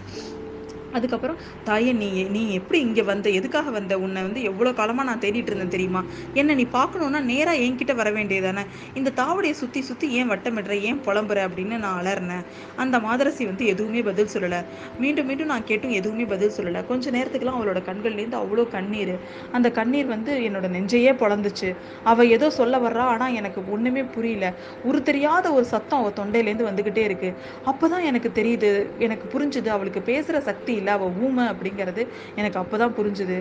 அதுக்கப்புறம் 0.97 1.37
தாயே 1.67 1.91
நீ 2.01 2.07
நீ 2.35 2.41
எப்படி 2.59 2.79
இங்கே 2.87 3.03
வந்த? 3.11 3.27
எதுக்காக 3.39 3.69
வந்த? 3.77 3.93
உன்னை 4.05 4.21
வந்து 4.27 4.41
எவ்வளோ 4.49 4.71
காலமாக 4.79 5.05
நான் 5.09 5.21
தேடிட்டு 5.25 5.51
இருந்தேன் 5.51 5.73
தெரியுமா? 5.75 6.01
என்ன 6.33 6.55
நீ 6.59 6.65
பார்க்கணுன்னா 6.77 7.21
நேராக 7.31 7.63
என்கிட்ட 7.65 7.95
வர 8.01 8.09
வேண்டியதானே 8.11 8.63
இந்த 8.99 9.13
தாவடியை 9.21 9.55
சுற்றி 9.61 9.81
சுற்றி 9.81 10.07
ஏன் 10.19 10.29
வட்டமிடுற? 10.31 10.75
ஏன் 10.89 11.01
புலம்புற? 11.07 11.39
அப்படின்னு 11.47 11.77
நான் 11.85 11.97
அலறினேன். 12.01 12.43
அந்த 12.83 12.99
மாதரசி 12.99 13.45
வந்து 13.45 13.65
எதுவுமே 13.65 14.03
பதில் 14.09 14.31
சொல்லலை. 14.35 14.61
மீண்டும் 14.99 15.27
மீண்டும் 15.31 15.51
நான் 15.53 15.67
கேட்டும் 15.71 15.95
எதுவுமே 15.99 16.25
பதில் 16.25 16.55
சொல்லலை. 16.57 16.81
கொஞ்ச 16.91 17.11
நேரத்துக்குலாம் 17.17 17.59
அவளோட 17.59 17.81
கண்கள்லேருந்து 17.89 18.39
அவ்வளோ 18.43 18.65
கண்ணீர். 18.75 19.15
அந்த 19.51 19.67
கண்ணீர் 19.79 20.09
வந்து 20.15 20.31
என்னோட 20.49 20.69
நெஞ்சையே 20.75 21.13
பொழந்துச்சு. 21.23 21.69
அவள் 22.03 22.31
ஏதோ 22.37 22.49
சொல்ல 22.59 22.77
வர்றா 22.77 23.05
ஆனால் 23.13 23.35
எனக்கு 23.41 23.59
ஒன்றுமே 23.75 24.03
புரியல. 24.15 24.45
ஒரு 24.89 25.01
தெரியாத 25.09 25.45
ஒரு 25.53 25.65
சத்தம் 25.73 25.99
அவள் 26.01 26.17
தொண்டையிலேருந்து 26.19 26.69
வந்துக்கிட்டே 26.69 27.03
இருக்குது 27.09 27.35
அப்போ 27.71 27.85
தான் 27.93 28.05
எனக்கு 28.09 28.29
தெரியுது 28.39 28.69
எனக்கு 29.05 29.25
புரிஞ்சுது 29.33 29.69
அவளுக்கு 29.77 30.01
பேசுகிற 30.11 30.37
சக்தி 30.49 30.73
இல்லை 30.81 30.93
அவள் 30.97 31.15
ஊமை 31.25 31.45
அப்படிங்கிறது 31.53 32.03
எனக்கு 32.41 32.59
அப்போ 32.63 32.75
தான் 32.83 32.95
புரிஞ்சுது. 32.99 33.37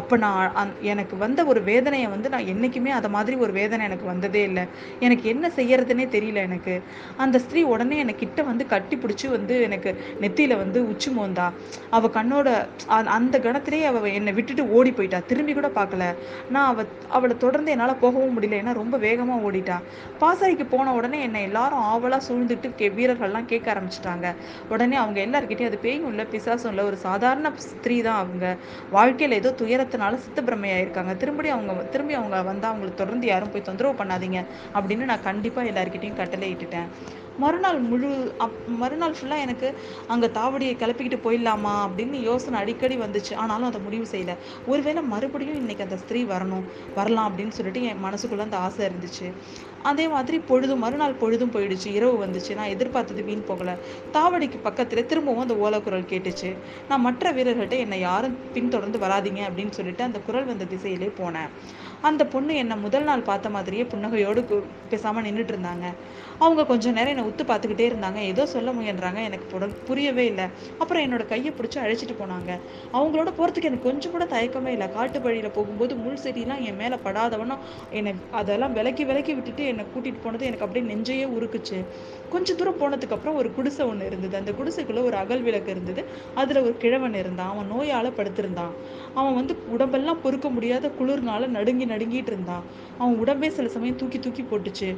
அப்போ 0.00 0.14
நான் 0.24 0.40
அந் 0.62 0.74
எனக்கு 0.92 1.14
வந்த 1.24 1.40
ஒரு 1.50 1.60
வேதனையை 1.70 2.08
வந்து 2.14 2.28
நான் 2.34 2.48
என்றைக்குமே 2.52 2.90
அதை 2.98 3.08
மாதிரி 3.16 3.36
ஒரு 3.44 3.52
வேதனை 3.60 3.82
எனக்கு 3.88 4.06
வந்ததே 4.12 4.42
இல்லை. 4.48 4.64
எனக்கு 5.06 5.24
என்ன 5.34 5.46
செய்யறதுனே 5.58 6.06
தெரியல 6.16 6.40
எனக்கு. 6.48 6.74
அந்த 7.24 7.36
ஸ்திரீ 7.44 7.60
உடனே 7.74 7.96
என்னை 8.02 8.14
கிட்ட 8.22 8.42
வந்து 8.50 8.64
கட்டி 8.72 8.96
பிடிச்சி 9.02 9.26
வந்து 9.36 9.54
எனக்கு 9.68 9.90
நெத்தியில் 10.24 10.56
வந்து 10.62 10.78
உச்சி 10.92 11.10
மோந்தா. 11.18 11.46
அவள் 11.96 12.14
கண்ணோட 12.18 12.48
அந்த 13.16 13.36
கணத்திலேயே 13.46 13.86
அவள் 13.90 14.14
என்னை 14.18 14.34
விட்டுட்டு 14.38 14.64
ஓடி 14.78 14.90
போயிட்டா. 14.98 15.20
திரும்பி 15.30 15.52
கூட 15.58 15.68
பார்க்கல 15.78 16.04
நான் 16.54 16.68
அவ 16.72 16.86
அவளை 17.16 17.34
தொடர்ந்து 17.44 17.72
என்னால் 17.74 18.00
போகவும் 18.04 18.34
முடியல. 18.36 18.60
ஏன்னா 18.62 18.74
ரொம்ப 18.82 18.96
வேகமாக 19.06 19.46
ஓடிட்டா. 19.48 19.76
பாசறைக்கு 20.22 20.66
போன 20.74 20.92
உடனே 20.98 21.18
என்னை 21.26 21.42
எல்லாரும் 21.48 21.84
ஆவலாக 21.92 22.22
சூழ்ந்துட்டு 22.28 22.70
கே 22.80 22.88
வீரர்கள்லாம் 22.98 23.50
கேட்க 23.52 23.66
ஆரம்பிச்சிட்டாங்க. 23.74 24.26
உடனே 24.72 24.96
அவங்க 25.02 25.18
எல்லாருக்கிட்டையும் 25.26 25.72
அது 25.72 25.80
பேயும் 25.86 26.08
இல்லை 26.12 26.26
பிசாசும் 26.34 26.70
இல்லை 26.72 26.83
ஒரு 26.84 26.96
சாதாரண 27.06 27.52
ஸ்திரீ 27.66 27.96
தான் 28.02 28.20
அவங்க. 28.22 28.46
வாழ்க்கையில் 28.96 29.38
ஏதோ 29.40 29.52
துயரத்தினால 29.62 30.20
சித்த 30.26 30.42
பிரமையாயிருக்காங்க 30.48 31.14
திரும்பி 31.16 31.52
அவங்க 31.56 31.82
திரும்பி 31.94 32.14
அவங்க 32.20 32.42
வந்தால் 32.50 32.70
அவங்களுக்கு 32.70 33.02
தொடர்ந்து 33.02 33.26
யாரும் 33.32 33.52
போய் 33.52 33.68
தொந்தரவு 33.68 34.00
பண்ணாதீங்க 34.00 34.40
அப்படின்னு 34.78 35.10
நான் 35.12 35.26
கண்டிப்பாக 35.28 35.70
எல்லாருக்கிட்டையும் 35.72 36.20
கட்டளை 36.22 36.48
இட்டுட்டேன். 36.54 36.88
மறுநாள் 37.42 37.78
முழு 37.90 38.08
அப் 38.44 38.58
மறுநாள் 38.80 39.14
ஃபுல்லாக 39.18 39.44
எனக்கு 39.44 39.68
அங்கே 40.12 40.28
தாவடியை 40.36 40.74
கிளப்பிக்கிட்டு 40.82 41.18
போயிடலாமா 41.24 41.72
அப்படின்னு 41.86 42.18
யோசனை 42.22 42.60
அடிக்கடி 42.60 42.96
வந்துச்சு. 42.96 43.32
ஆனாலும் 43.34 43.68
அதை 43.70 43.80
முடிவு 43.80 44.06
செய்யல. 44.12 44.34
ஒருவேளை 44.66 45.02
மறுபடியும் 45.12 45.60
இன்னைக்கு 45.62 45.86
அந்த 45.86 45.96
ஸ்திரீ 45.96 46.20
வரணும் 46.24 46.66
வரலாம் 46.98 47.28
அப்படின்னு 47.30 47.56
சொல்லிட்டு 47.58 47.82
என் 47.90 48.04
மனசுக்குள்ளே 48.04 48.46
அந்த 48.48 48.60
ஆசை 48.66 48.82
இருந்துச்சு. 48.88 49.28
அதே 49.84 50.08
மாதிரி 50.08 50.38
பொழுதும் 50.38 50.78
மறுநாள் 50.78 51.12
பொழுதும் 51.12 51.52
போயிடுச்சு. 51.52 51.86
இரவு 51.86 52.26
வந்துச்சு. 52.26 52.54
நான் 52.54 52.68
எதிர்பார்த்தது 52.68 53.22
வீண் 53.22 53.44
போகல. 53.46 53.76
தாவடிக்கு 54.12 54.58
பக்கத்தில் 54.62 55.06
திரும்பவும் 55.06 55.48
அந்த 55.48 55.54
ஓலக்குரல் 55.54 56.08
கேட்டுச்சு. 56.08 56.56
நான் 56.88 57.00
மற்ற 57.00 57.32
வீரர்கள்ட்ட 57.32 57.78
என்னை 57.78 58.00
யாரும் 58.00 58.38
பின்தொடர்ந்து 58.54 58.98
வராதீங்க 58.98 59.40
அப்படின்னு 59.46 59.70
சொல்லிட்டு 59.70 60.02
அந்த 60.02 60.18
குரல் 60.18 60.44
வந்த 60.44 60.64
திசையிலே 60.64 61.12
போனேன். 61.18 61.48
அந்த 62.00 62.26
பொண்ணு 62.26 62.54
என்னை 62.54 62.76
முதல் 62.76 63.02
நாள் 63.02 63.20
பார்த்த 63.20 63.50
மாதிரியே 63.50 63.82
புன்னகையோடு 63.82 64.40
கு- 64.40 64.62
நின்றுட்டு 64.90 65.54
இருந்தாங்க. 65.54 65.94
அவங்க 66.38 66.66
கொஞ்ச 66.66 66.90
நேரம் 66.90 67.08
என்னை 67.08 67.24
உத்து 67.24 67.48
பார்த்துக்கிட்டே 67.48 67.92
இருந்தாங்க. 67.92 68.16
ஏதோ 68.16 68.46
சொல்ல 68.46 68.72
முயன்றாங்க. 68.72 69.24
எனக்கு 69.24 69.58
புட- 69.58 69.76
புரியவே 69.84 70.26
இல்லை. 70.26 70.44
அப்புறம் 70.78 71.02
என்னோட 71.02 71.26
கையை 71.26 71.52
பிடிச்சி 71.52 71.78
அழைச்சிட்டு 71.78 72.14
போனாங்க. 72.20 72.60
அவங்களோட 72.92 73.32
போகிறதுக்கு 73.38 73.62
எனக்கு 73.62 73.82
கொஞ்சம் 73.82 74.10
கூட 74.10 74.24
தயக்கமே 74.24 74.66
இல்லை. 74.66 74.92
காட்டு 74.92 75.20
வழியில் 75.20 75.50
போகும்போது 75.50 75.96
முள் 75.96 76.18
செடிலாம் 76.22 76.60
என் 76.60 76.76
மேலே 76.76 76.96
படாதவனும் 77.04 77.58
என்னை 77.90 78.14
அதெல்லாம் 78.30 78.72
விலக்கி 78.72 79.04
விலக்கி 79.04 79.34
விட்டுட்டு 79.34 79.66
என்னை 79.74 79.86
கூட்டிட்டு 79.92 80.22
போனது 80.22 80.46
எனக்கு 80.46 80.64
அப்படியே 80.64 80.86
நெஞ்சையே 80.90 81.26
உருக்குச்சு. 81.36 81.78
கொஞ்ச 82.30 82.54
தூரம் 82.54 82.80
போனதுக்கு 82.80 83.10
அப்புறம் 83.10 83.36
ஒரு 83.36 83.52
குடிசை 83.52 83.86
ஒன்று 83.86 84.06
இருந்தது. 84.06 84.36
அந்த 84.36 84.52
குடிசைக்குள்ள 84.52 85.02
ஒரு 85.02 85.16
அகல் 85.16 85.42
விளக்கு 85.42 85.70
இருந்தது. 85.70 86.02
அதுல 86.34 86.62
ஒரு 86.62 86.76
கிழவன் 86.76 87.14
இருந்தான். 87.14 87.50
அவன் 87.50 87.70
நோயால 87.72 88.10
படுத்திருந்தான். 88.16 88.72
அவன் 89.14 89.34
வந்து 89.34 89.54
உடம்பெல்லாம் 89.68 90.20
பொறுக்க 90.20 90.48
முடியாத 90.50 90.88
குளிர்னால 90.98 91.46
நடுங்கி 91.48 91.86
நடுங்கிட்டு 91.86 92.26
இருந்தான். 92.26 92.64
அவன் 92.98 93.16
உடம்பே 93.18 93.48
சில 93.50 93.68
சமயம் 93.68 93.96
தூக்கி 93.96 94.18
தூக்கி 94.18 94.42
போட்டுச்சு. 94.42 94.88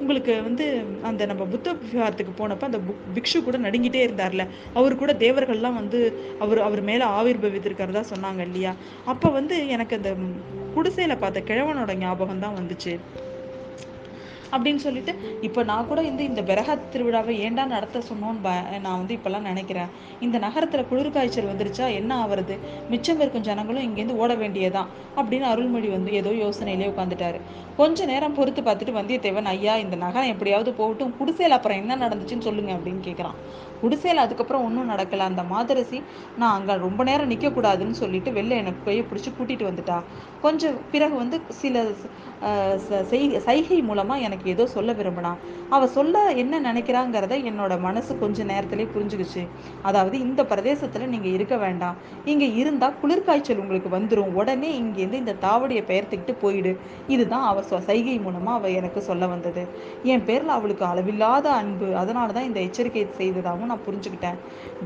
உங்களுக்கு 0.00 0.42
வந்து 0.42 0.64
அந்த 1.02 1.26
நம்ம 1.26 1.44
புத்த 1.46 1.72
விஹாரத்துக்கு 1.82 2.32
போனப்ப 2.36 2.62
அந்த 2.62 2.80
புக் 2.80 3.02
பிக்ஷு 3.14 3.42
கூட 3.42 3.58
நடுங்கிட்டே 3.58 4.00
இருந்தார்ல. 4.00 4.44
அவர் 4.74 4.96
கூட 4.96 5.12
தேவர்கள்லாம் 5.18 5.74
வந்து 5.74 6.00
அவர் 6.38 6.60
அவர் 6.60 6.82
மேல 6.82 7.04
ஆவிர்பவித்திருக்கிறதா 7.18 8.04
சொன்னாங்க 8.12 8.40
இல்லையா? 8.40 8.72
அப்ப 9.04 9.30
வந்து 9.30 9.68
எனக்கு 9.68 9.96
அந்த 9.96 10.10
குடிசையில 10.76 11.18
பார்த்த 11.18 11.40
கிழவனோட 11.40 11.94
ஞாபகம் 11.96 12.38
தான் 12.38 12.56
வந்துச்சு. 12.56 12.92
அப்படின்னு 14.54 14.82
சொல்லிட்டு 14.86 15.12
இப்போ 15.40 15.62
நான் 15.62 15.88
கூட 15.88 16.02
இந்த 16.02 16.22
இந்த 16.22 16.42
பெரஹத் 16.42 16.88
திருவிழாவை 16.92 17.34
ஏண்டா 17.46 17.64
நடத்த 17.64 18.02
சொன்னோன்னு 18.10 18.52
நான் 18.80 18.98
வந்து 19.00 19.14
இப்பெல்லாம் 19.14 19.48
நினைக்கிறேன். 19.50 19.90
இந்த 20.20 20.38
நகரத்துல 20.38 20.82
குளிர்காய்ச்சல் 20.90 21.50
வந்துருச்சா 21.52 21.86
என்ன 21.94 22.12
ஆவறது? 22.24 22.56
மிச்சம் 22.90 23.20
இருக்கும் 23.20 23.46
ஜனங்களும் 23.48 23.86
இங்கேருந்து 23.86 24.20
ஓட 24.22 24.34
வேண்டியதான் 24.34 24.90
அப்படின்னு 25.16 25.46
அருள்மொழி 25.52 25.88
வந்து 25.88 26.12
ஏதோ 26.12 26.30
யோசனையிலே 26.44 26.88
உட்காந்துட்டாரு 26.92 27.40
கொஞ்ச 27.76 28.04
நேரம் 28.04 28.34
பொறுத்து 28.34 28.62
பார்த்துட்டு 28.62 28.96
வந்தியத்தேவன் 28.98 29.44
ஐயா 29.44 29.76
இந்த 29.76 29.96
நகரம் 29.96 30.28
எப்படியாவது 30.28 30.72
போகட்டும். 30.72 31.16
குடிசையில் 31.16 31.56
அப்புறம் 31.56 31.78
என்ன 31.78 31.96
நடந்துச்சுன்னு 31.96 32.40
சொல்லுங்க 32.40 32.72
அப்படின்னு 32.72 33.08
கேட்குறான் 33.08 33.34
குடிசையில் 33.80 34.20
அதுக்கப்புறம் 34.20 34.64
ஒன்றும் 34.64 34.90
நடக்கல. 34.90 35.18
அந்த 35.18 35.42
மாதரசி 35.42 36.02
நான் 36.38 36.58
அங்கே 36.58 36.74
ரொம்ப 36.74 37.02
நேரம் 37.04 37.30
நிற்கக்கூடாதுன்னு 37.30 37.90
சொல்லிட்டு 37.90 38.30
வெளில 38.30 38.48
எனக்கு 38.48 38.84
கையை 38.84 39.04
பிடிச்சி 39.04 39.32
கூட்டிகிட்டு 39.38 39.68
வந்துட்டா. 39.70 40.02
கொஞ்சம் 40.40 40.76
பிறகு 40.90 41.14
வந்து 41.14 41.40
சில 41.48 41.84
ச- 42.88 43.36
சைகை 43.38 43.82
மூலமாக 43.82 44.20
எனக்கு 44.20 44.50
ஏதோ 44.50 44.66
சொல்ல 44.66 44.92
விரும்பினா. 44.92 45.32
அவள் 45.70 45.88
சொல்ல 45.88 46.30
என்ன 46.30 46.72
நினைக்கிறாங்கிறத 46.72 47.34
என்னோட 47.50 47.80
மனசு 47.80 48.18
கொஞ்ச 48.18 48.44
நேரத்திலே 48.44 48.88
புரிஞ்சுக்கிச்சு. 48.94 49.48
அதாவது 49.82 50.18
இந்த 50.18 50.44
பிரதேசத்தில் 50.44 51.08
நீங்கள் 51.08 51.32
இருக்க 51.32 51.56
வேண்டாம். 51.56 51.96
இங்கே 52.24 52.54
இருந்தால் 52.54 52.94
குளிர்காய்ச்சல் 53.02 53.58
உங்களுக்கு 53.58 53.98
வந்துடும் 53.98 54.32
உடனே 54.32 54.80
இங்கேருந்து 54.80 55.12
இந்த 55.12 55.34
தாவடியை 55.42 55.82
பெயர்த்துக்கிட்டு 55.84 56.34
போயிடு. 56.40 56.78
இதுதான் 57.08 57.46
அவ 57.46 57.62
சைகை 57.88 58.16
மூலமாக 58.26 58.58
அவள் 58.58 58.76
எனக்கு 58.80 59.00
சொல்ல 59.08 59.26
வந்தது. 59.26 59.62
என் 60.12 60.24
பேரில் 60.28 60.52
அவளுக்கு 60.56 60.84
அளவில்லாத 60.84 61.46
அன்பு. 61.50 61.96
அதனால 62.02 62.32
தான் 62.32 62.48
இந்த 62.50 62.60
எச்சரிக்கை 62.60 63.06
செய்ததாகவும் 63.20 63.70
நான் 63.72 63.84
புரிஞ்சுக்கிட்டேன். 63.88 64.38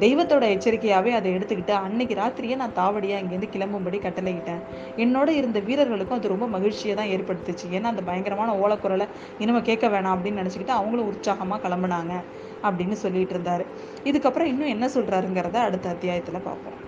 தெய்வத்தோட 0.04 0.44
எச்சரிக்கையாகவே 0.54 1.12
அதை 1.18 1.32
எடுத்துக்கிட்டு 1.36 1.74
அன்னைக்கு 1.84 2.16
ராத்திரியே 2.22 2.56
நான் 2.56 2.76
தாவடியாக 2.80 3.22
இங்கேருந்து 3.24 3.52
கிளம்பும்படி 3.56 4.00
கட்டளையிட்டேன். 4.06 4.62
என்னோட 4.96 5.28
இருந்த 5.28 5.60
வீரர்களுக்கும் 5.60 6.18
அது 6.18 6.34
ரொம்ப 6.34 6.48
மகிழ்ச்சியை 6.56 6.96
தான் 6.96 7.12
ஏற்படுத்துச்சு. 7.16 7.66
ஏன்னா 7.70 7.92
அந்த 7.94 8.02
பயங்கரமான 8.10 8.56
ஓலக்குரலை 8.64 9.08
இனிமே 9.38 9.62
கேட்க 9.70 9.88
வேணாம் 9.88 10.16
அப்படின்னு 10.16 10.42
நினச்சிக்கிட்டு 10.42 10.78
அவங்களும் 10.80 11.10
உற்சாகமாக 11.12 11.68
கிளம்புனாங்க 11.68 12.14
அப்படின்னு 12.62 12.98
சொல்லிட்டு 13.04 13.34
இருந்தாரு. 13.38 13.66
இதுக்கப்புறம் 14.04 14.52
இன்னும் 14.54 14.74
என்ன 14.76 14.86
சொல்கிறாருங்கிறத 14.86 15.58
அடுத்த 15.68 15.88
அத்தியாயத்தில் 15.88 16.46
பார்ப்போம். 16.50 16.88